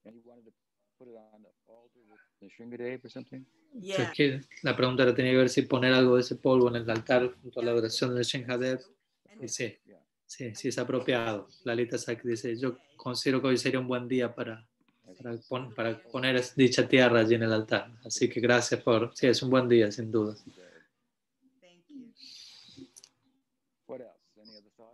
[0.05, 0.53] And you wanted to
[0.99, 3.45] put it on the altar with the Shringadev or something?
[3.75, 4.11] Yeah.
[4.13, 6.91] Que la pregunta era tenía que ver si poner algo de ese polvo en el
[6.91, 8.81] altar junto a la adoración de Shinhadev.
[9.31, 9.79] And Y sí,
[10.27, 11.49] sí, sí es apropiado.
[11.65, 14.69] Lalita Saki dice, yo considero que hoy sería un buen día para,
[15.23, 17.91] para, pon, para poner dicha tierra allí en el altar.
[18.05, 20.35] Así que gracias por, sí, es un buen día, sin duda.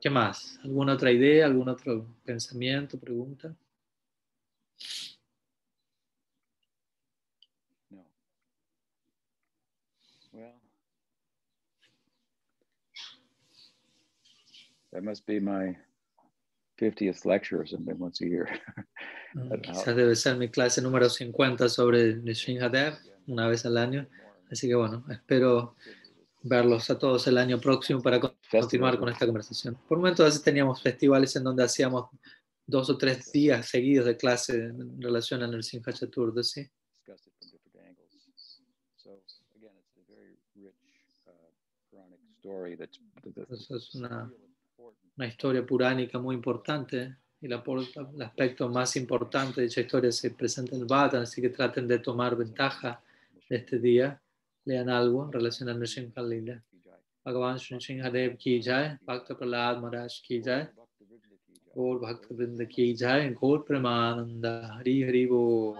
[0.00, 0.60] ¿Qué más?
[0.62, 3.54] ¿Alguna otra idea, algún otro pensamiento, pregunta?
[14.90, 15.76] That must be my
[16.78, 18.46] 50th lecture or something once a year.
[19.34, 22.94] Mm, how- Quizás debe ser mi clase número 50 sobre Nishingadev,
[23.26, 24.08] una vez al año.
[24.50, 25.76] Así que bueno, espero
[26.42, 29.76] verlos a todos el año próximo para con- continuar con esta conversación.
[29.86, 32.08] Por momentos a veces teníamos festivales en donde hacíamos
[32.66, 36.32] dos o tres días seguidos de clase en relación a Nrsimha uh,
[42.76, 42.98] that's
[43.50, 44.32] Eso es una.
[45.18, 50.12] Una historia puránica muy importante y la por- el aspecto más importante de dicha historia
[50.12, 53.02] se presenta en el Bhattan, así que traten de tomar ventaja
[53.48, 54.20] de este día,
[54.64, 56.62] lean algo en relación a Nrsimha Lila.
[57.24, 60.68] Bhagavan Shri Nrsimhadev ki jai, Bhakta Prahlad Maharaj ki jai,
[61.74, 65.76] Gaur Bhakta Vrinda ki jai, Gaur Premananda, Hari Hari Bo.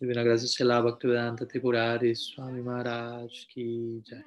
[0.00, 4.24] Divina Gracia Shela Bhaktivedanta Tripurari Swami Maharaj ki jai.